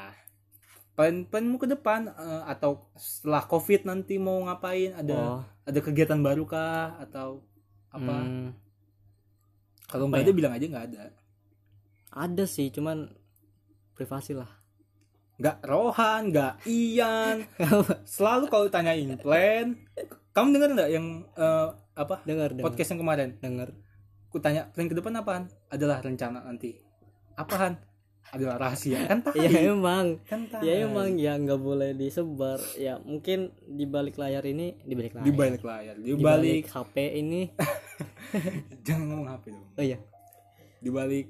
plan 0.94 1.26
planmu 1.26 1.58
ke 1.58 1.66
depan 1.66 2.06
eh, 2.10 2.44
atau 2.46 2.86
setelah 2.94 3.42
covid 3.50 3.86
nanti 3.90 4.22
mau 4.22 4.46
ngapain? 4.46 4.94
Ada 4.94 5.18
oh. 5.18 5.42
ada 5.66 5.80
kegiatan 5.82 6.22
baru 6.22 6.46
kah? 6.46 7.02
Atau 7.02 7.42
apa? 7.90 8.16
Hmm, 8.22 8.54
kalau 9.90 10.10
nggak 10.10 10.22
ya? 10.22 10.26
ada 10.30 10.34
bilang 10.34 10.54
aja 10.54 10.66
nggak 10.70 10.86
ada. 10.94 11.04
Ada 12.14 12.46
sih 12.46 12.70
cuman 12.70 13.10
privasi 13.98 14.38
lah. 14.38 14.50
Nggak 15.42 15.66
Rohan 15.66 16.22
nggak 16.30 16.54
Ian. 16.70 17.50
Selalu 18.14 18.46
kalau 18.54 18.70
tanyain 18.70 19.18
plan. 19.18 19.74
Kamu 20.34 20.50
dengar 20.54 20.70
nggak 20.78 20.90
yang 20.94 21.26
eh, 21.34 21.68
apa? 21.98 22.22
Dengar 22.26 22.54
dengar 22.54 22.70
podcast 22.70 22.94
yang 22.94 23.02
kemarin? 23.02 23.30
Dengar 23.42 23.74
ku 24.34 24.42
tanya 24.42 24.66
plan 24.74 24.90
ke 24.90 24.98
depan 24.98 25.14
apaan? 25.22 25.46
Adalah 25.70 26.02
rencana 26.02 26.42
nanti. 26.42 26.74
Apaan? 27.38 27.78
Adalah 28.34 28.58
rahasia. 28.58 29.06
Kan 29.06 29.22
tai 29.22 29.46
ya 29.46 29.70
emang. 29.70 30.18
Kan 30.26 30.50
ya 30.66 30.90
emang. 30.90 31.14
Ya 31.22 31.38
nggak 31.38 31.62
boleh 31.62 31.94
disebar. 31.94 32.58
Ya 32.74 32.98
mungkin 33.06 33.54
di 33.70 33.86
balik 33.86 34.18
layar 34.18 34.42
ini 34.50 34.74
di 34.82 34.98
balik 34.98 35.14
layar. 35.14 35.26
di 35.30 35.32
balik 35.38 35.62
layar 35.62 35.96
di 36.02 36.10
di 36.10 36.16
balik 36.18 36.66
HP 36.66 36.96
ini. 37.22 37.54
Jangan 38.90 39.06
ngomong 39.06 39.28
HP 39.30 39.54
dong. 39.54 39.66
Oh 39.78 39.84
iya. 39.86 40.02
Di 40.82 40.90
balik 40.90 41.30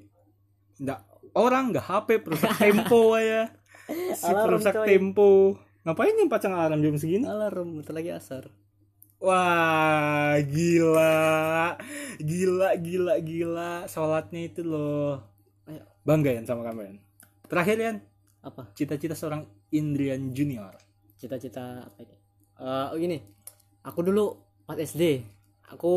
nggak 0.80 1.00
orang 1.36 1.76
nggak 1.76 1.84
HP 1.84 2.08
perusak 2.24 2.56
tempo 2.64 3.20
ya 3.20 3.52
si 4.16 4.32
Alarm, 4.32 4.48
perusak 4.48 4.74
coy. 4.80 4.86
tempo. 4.88 5.60
Ngapain 5.84 6.16
nih 6.16 6.32
pasang 6.32 6.56
alarm 6.56 6.80
jam 6.80 6.96
segini? 6.96 7.28
Alarm 7.28 7.84
bentar 7.84 7.92
lagi 7.92 8.08
asar 8.16 8.48
wah 9.24 10.36
gila. 10.44 11.16
Gila 12.20 12.68
gila 12.76 13.14
gila. 13.24 13.72
Sholatnya 13.88 14.40
itu 14.52 14.60
loh. 14.60 15.24
Bangga 16.04 16.36
ya 16.36 16.44
sama 16.44 16.68
kamu 16.68 16.80
Yan? 16.84 16.96
terakhir 17.48 17.76
Yan. 17.80 17.96
Apa? 18.44 18.68
Cita-cita 18.76 19.16
seorang 19.16 19.48
Indrian 19.72 20.36
Junior. 20.36 20.76
Cita-cita 21.16 21.88
apa 21.88 21.98
ini? 22.04 22.16
Oh 22.60 22.96
gini. 23.00 23.24
Aku 23.88 24.04
dulu 24.04 24.36
pas 24.68 24.76
SD 24.76 25.24
aku 25.64 25.92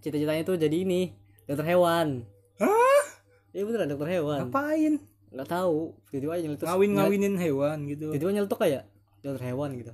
cita-citanya 0.00 0.48
tuh 0.48 0.56
jadi 0.56 0.72
ini 0.72 1.12
dokter 1.44 1.76
hewan. 1.76 2.24
Hah? 2.56 3.04
iya 3.52 3.68
beneran 3.68 3.92
dokter 3.92 4.08
hewan. 4.16 4.48
Ngapain? 4.48 4.92
Nggak 5.28 5.48
tahu. 5.52 5.92
Tiba-tiba 6.08 6.32
aja 6.32 6.42
nyeletuk 6.48 6.64
ngawin 6.64 6.90
ngawinin 6.96 7.34
hewan 7.36 7.76
gitu. 7.84 8.06
Tiba-tiba 8.16 8.32
nyeletuk 8.32 8.58
kayak 8.60 8.88
dokter 9.20 9.44
hewan 9.52 9.76
gitu 9.76 9.92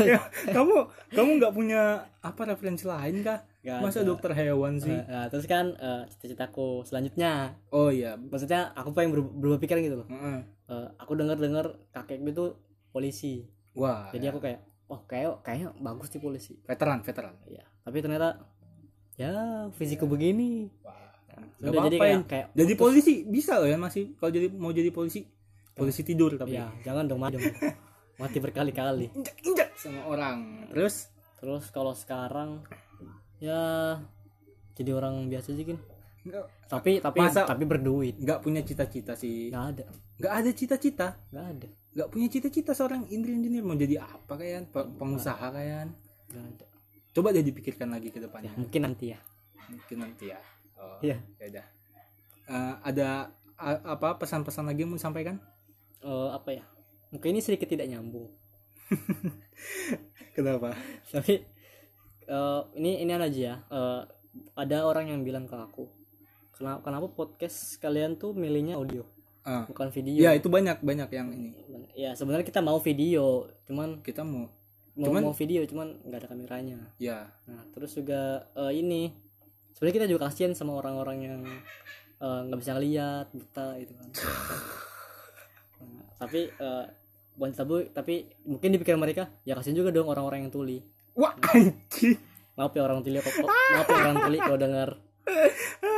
Ya, 0.00 0.20
kamu 0.56 0.76
kamu 1.12 1.30
nggak 1.40 1.54
punya 1.56 2.04
apa 2.20 2.42
referensi 2.44 2.84
lain 2.84 3.24
kah? 3.24 3.44
Nggak 3.64 3.78
masa 3.80 4.00
ada. 4.04 4.08
dokter 4.12 4.32
hewan 4.36 4.80
sih? 4.80 4.92
Eh, 4.92 5.04
nah, 5.08 5.26
terus 5.32 5.44
kan 5.48 5.72
eh, 5.76 6.02
cita-citaku 6.12 6.84
selanjutnya. 6.84 7.56
Oh 7.72 7.88
iya. 7.88 8.16
Maksudnya 8.16 8.72
aku 8.76 8.92
pengen 8.92 9.16
berubah, 9.16 9.32
berubah 9.32 9.58
pikiran 9.60 9.80
gitu 9.84 9.96
loh. 10.04 10.08
Heeh. 10.08 10.38
Eh, 10.70 10.88
aku 11.00 11.12
dengar 11.16 11.36
dengar 11.40 11.80
kakek 11.92 12.20
itu 12.22 12.56
polisi. 12.92 13.48
Wah 13.74 14.10
jadi 14.10 14.34
aku 14.34 14.42
kayak 14.42 14.60
wah 14.90 15.00
kayak 15.06 15.40
kayaknya 15.46 15.68
bagus 15.78 16.10
di 16.10 16.18
polisi. 16.18 16.58
Veteran 16.66 17.00
veteran. 17.06 17.34
Ya 17.46 17.64
tapi 17.86 18.02
ternyata 18.04 18.38
ya 19.16 19.66
fisikku 19.74 20.06
begini. 20.06 20.68
Wah. 20.84 20.98
Udah, 21.60 21.72
Nggak 21.72 21.84
jadi 21.88 21.96
kayak, 21.96 22.12
Yan. 22.12 22.22
kayak 22.28 22.46
jadi 22.52 22.72
polisi 22.76 23.14
bisa 23.24 23.56
loh 23.56 23.68
ya 23.68 23.80
masih 23.80 24.12
kalau 24.20 24.28
jadi 24.32 24.52
mau 24.52 24.72
jadi 24.76 24.92
polisi 24.92 25.24
polisi 25.72 26.04
tidur 26.04 26.36
tapi. 26.36 26.56
Ya 26.56 26.68
jangan 26.84 27.08
dong 27.08 27.20
mati 27.20 27.40
dong. 27.40 27.48
mati 28.20 28.36
berkali-kali. 28.36 29.08
Injak 29.16 29.36
injak 29.40 29.68
sama 29.80 30.04
orang. 30.04 30.68
Terus? 30.68 31.08
Terus 31.40 31.64
kalau 31.68 31.96
sekarang 31.96 32.60
ya 33.40 33.96
jadi 34.76 34.92
orang 34.92 35.24
biasa 35.26 35.52
sih 35.52 35.64
kan 35.64 35.80
tapi 36.68 37.00
tapi 37.00 37.16
Masa- 37.18 37.48
tapi 37.48 37.64
berduit. 37.64 38.12
nggak 38.14 38.44
punya 38.44 38.60
cita-cita 38.60 39.16
sih? 39.16 39.48
Nggak 39.48 39.66
ada. 39.72 39.84
Nggak 40.20 40.34
ada 40.36 40.50
cita-cita? 40.52 41.08
Nggak 41.32 41.46
ada. 41.48 41.68
Nggak 41.90 42.08
punya 42.08 42.28
cita-cita 42.28 42.70
seorang 42.70 43.08
Junior 43.40 43.64
mau 43.64 43.74
jadi 43.74 43.98
apa 43.98 44.36
kayan 44.36 44.68
Pe- 44.68 44.84
pengusaha 44.94 45.46
kayan 45.48 45.96
nggak 46.28 46.44
ada. 46.46 46.66
Coba 47.10 47.32
dia 47.32 47.40
dipikirkan 47.40 47.88
lagi 47.88 48.12
ke 48.12 48.20
ya 48.20 48.28
depannya 48.28 48.52
mungkin 48.54 48.84
nanti 48.84 49.16
ya. 49.16 49.18
Mungkin 49.66 49.96
nanti 49.98 50.24
ya. 50.28 50.38
Oh, 50.76 51.00
Iya. 51.00 51.16
ya 51.40 51.46
udah. 51.50 51.66
Eh, 52.46 52.74
ada 52.84 53.08
apa 53.82 54.08
pesan-pesan 54.16 54.64
lagi 54.64 54.84
yang 54.84 54.92
mau 54.92 55.00
disampaikan? 55.00 55.40
Eh, 56.00 56.28
apa 56.30 56.52
ya? 56.52 56.64
Mungkin 57.10 57.32
ini 57.32 57.40
sedikit 57.40 57.66
tidak 57.66 57.88
nyambung 57.88 58.28
kenapa? 60.36 60.74
Tapi 61.10 61.34
eh, 62.26 62.60
ini 62.78 63.02
ini 63.02 63.10
aja 63.12 63.28
ya. 63.28 63.54
Eh, 63.70 64.02
ada 64.54 64.86
orang 64.86 65.10
yang 65.10 65.20
bilang 65.26 65.46
ke 65.46 65.56
aku 65.58 65.90
kenapa 66.54 66.84
kenapa 66.84 67.06
podcast 67.10 67.80
kalian 67.80 68.20
tuh 68.20 68.36
milihnya 68.36 68.76
audio 68.76 69.02
Ah. 69.40 69.64
bukan 69.64 69.88
video? 69.88 70.20
Ya 70.20 70.36
itu 70.36 70.52
banyak 70.52 70.84
banyak 70.84 71.08
yang 71.16 71.32
ini. 71.32 71.50
Ya 71.96 72.12
sebenarnya 72.12 72.44
kita 72.44 72.60
mau 72.60 72.76
video 72.76 73.48
cuman 73.64 74.04
kita 74.04 74.20
mau. 74.20 74.52
mau 74.92 75.06
Cuman- 75.08 75.24
mau 75.24 75.34
video 75.34 75.64
cuman 75.64 75.96
nggak 76.04 76.18
ada 76.20 76.28
kameranya. 76.28 76.78
Ya. 77.00 77.32
Nah 77.48 77.64
terus 77.72 77.96
juga 77.96 78.44
eh, 78.52 78.84
ini 78.84 79.08
sebenarnya 79.72 79.96
kita 80.04 80.08
juga 80.12 80.28
kasihan 80.28 80.52
sama 80.52 80.76
orang-orang 80.76 81.18
yang 81.24 81.40
nggak 82.20 82.52
uh, 82.52 82.60
bisa 82.60 82.76
ngeliat 82.76 83.26
buta 83.32 83.66
itu 83.80 83.92
kan. 83.96 84.08
Nah, 85.80 86.04
tapi 86.20 86.44
uh, 86.60 86.84
bukan 87.40 87.56
tabu 87.56 87.80
tapi 87.88 88.28
mungkin 88.44 88.76
di 88.76 88.76
pikiran 88.76 89.00
mereka 89.00 89.32
ya 89.48 89.56
kasihan 89.56 89.80
juga 89.80 89.88
dong 89.88 90.12
orang-orang 90.12 90.44
yang 90.44 90.52
tuli. 90.52 90.84
Wah 91.16 91.32
anjing. 91.56 92.20
Maaf 92.60 92.76
ya 92.76 92.84
orang 92.84 93.00
tuli 93.00 93.16
kok 93.24 93.32
maaf 93.40 93.88
ya 93.88 93.96
orang 94.04 94.16
tuli 94.20 94.36
kalau 94.36 94.58
dengar 94.60 94.88